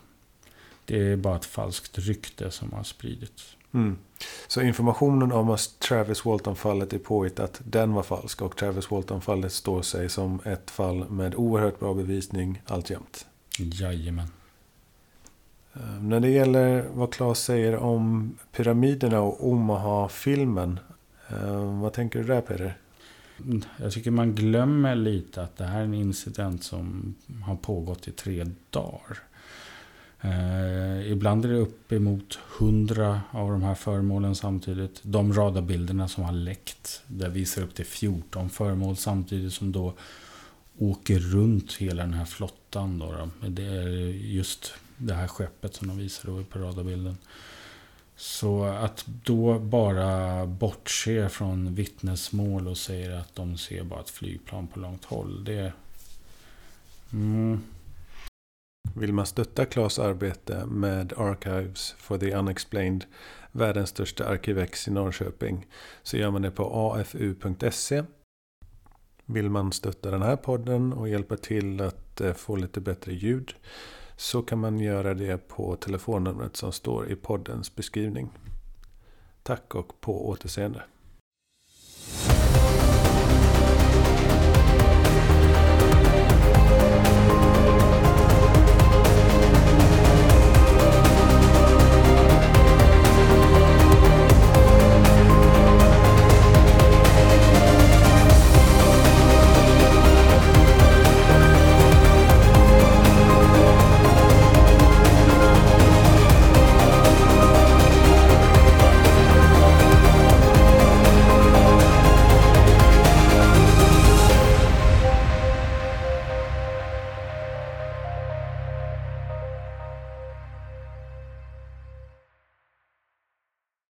Det 0.86 1.12
är 1.12 1.16
bara 1.16 1.36
ett 1.36 1.46
falskt 1.46 2.00
rykte 2.00 2.52
som 2.52 2.74
har 2.74 2.84
spridits. 2.84 3.58
Mm. 3.74 3.98
Så 4.48 4.62
informationen 4.62 5.32
om 5.32 5.50
att 5.50 5.80
Travis 5.80 6.26
Walton-fallet 6.26 6.94
är 6.94 7.00
påhittat, 7.00 7.62
den 7.64 7.94
var 7.94 8.04
falsk. 8.04 8.42
Och 8.42 8.58
Travis 8.58 8.92
Walton-fallet 8.92 9.52
står 9.52 9.82
sig 9.82 10.10
som 10.10 10.40
ett 10.46 10.72
fall 10.72 11.10
med 11.10 11.36
oerhört 11.36 11.80
bra 11.80 11.94
bevisning 11.94 12.62
alltjämt. 12.66 13.26
Jajamän. 13.58 14.28
Uh, 15.78 16.04
när 16.04 16.20
det 16.20 16.30
gäller 16.30 16.86
vad 16.94 17.14
Claes 17.14 17.40
säger 17.40 17.76
om 17.76 18.36
pyramiderna 18.52 19.22
och 19.22 19.48
Omaha-filmen. 19.48 20.80
Uh, 21.32 21.82
vad 21.82 21.94
tänker 21.94 22.20
du 22.20 22.26
där 22.26 22.42
Peter? 22.42 22.78
Jag 23.78 23.92
tycker 23.92 24.12
man 24.12 24.36
glömmer 24.36 24.96
lite 24.96 25.42
att 25.42 25.58
det 25.58 25.64
här 25.64 25.80
är 25.80 25.84
en 25.84 25.94
incident 25.94 26.64
som 26.64 27.16
har 27.46 27.56
pågått 27.56 28.08
i 28.08 28.12
tre 28.12 28.46
dagar. 28.70 29.20
Eh, 30.24 31.12
ibland 31.12 31.46
är 31.46 31.50
det 31.50 31.58
uppemot 31.58 32.40
hundra 32.58 33.22
av 33.32 33.52
de 33.52 33.64
här 33.64 33.76
föremålen 33.76 34.36
samtidigt. 34.36 35.00
De 35.02 35.34
radarbilderna 35.34 36.08
som 36.08 36.24
har 36.24 36.32
läckt, 36.32 37.02
där 37.08 37.30
visar 37.30 37.62
upp 37.62 37.76
till 37.76 37.86
14 37.86 38.50
föremål 38.50 38.98
samtidigt 38.98 39.54
som 39.54 39.72
då 39.72 39.94
åker 40.78 41.20
runt 41.20 41.74
hela 41.74 42.04
den 42.04 42.14
här 42.14 42.26
flottan. 42.26 43.00
Då, 43.00 43.12
då. 43.12 43.48
Det 43.50 43.66
är 43.66 43.88
just 44.12 44.74
det 44.98 45.14
här 45.14 45.28
skeppet 45.28 45.76
som 45.76 45.88
de 45.88 45.98
visar 45.98 46.30
då 46.30 46.44
på 46.44 46.60
radarbilden. 46.60 47.18
Så 48.16 48.64
att 48.64 49.06
då 49.24 49.60
bara 49.60 50.46
bortse 50.46 51.30
från 51.30 51.76
vittnesmål 51.76 52.68
och 52.68 52.78
säga 52.78 53.20
att 53.20 53.36
de 53.36 53.58
ser 53.58 53.84
bara 53.84 54.00
ett 54.00 54.10
flygplan 54.10 54.68
på 54.68 54.80
långt 54.80 55.06
håll. 55.06 55.44
Det... 55.44 55.74
Mm. 57.14 57.62
Vill 58.94 59.14
man 59.14 59.26
stötta 59.26 59.66
Klas 59.66 60.00
arbete 60.00 60.66
med 60.66 61.14
Archives 61.18 61.96
for 61.98 62.18
the 62.18 62.36
Unexplained, 62.36 63.06
världens 63.52 63.90
största 63.90 64.26
arkivex 64.26 64.88
i 64.88 64.92
Norrköping, 64.92 65.68
så 66.04 66.18
gör 66.18 66.32
man 66.32 66.42
det 66.42 66.52
på 66.52 66.94
afu.se. 66.94 68.04
Vill 69.26 69.50
man 69.50 69.72
stötta 69.72 70.12
den 70.12 70.22
här 70.22 70.36
podden 70.36 70.94
och 70.94 71.10
hjälpa 71.10 71.38
till 71.38 71.82
att 71.82 72.22
eh, 72.22 72.34
få 72.34 72.56
lite 72.56 72.82
bättre 72.82 73.14
ljud 73.14 73.54
så 74.18 74.42
kan 74.42 74.60
man 74.60 74.80
göra 74.80 75.14
det 75.14 75.48
på 75.48 75.76
telefonnumret 75.76 76.58
som 76.58 76.72
står 76.72 77.12
i 77.12 77.16
poddens 77.16 77.76
beskrivning. 77.76 78.30
Tack 79.44 79.76
och 79.76 80.02
på 80.02 80.30
återseende. 80.30 80.84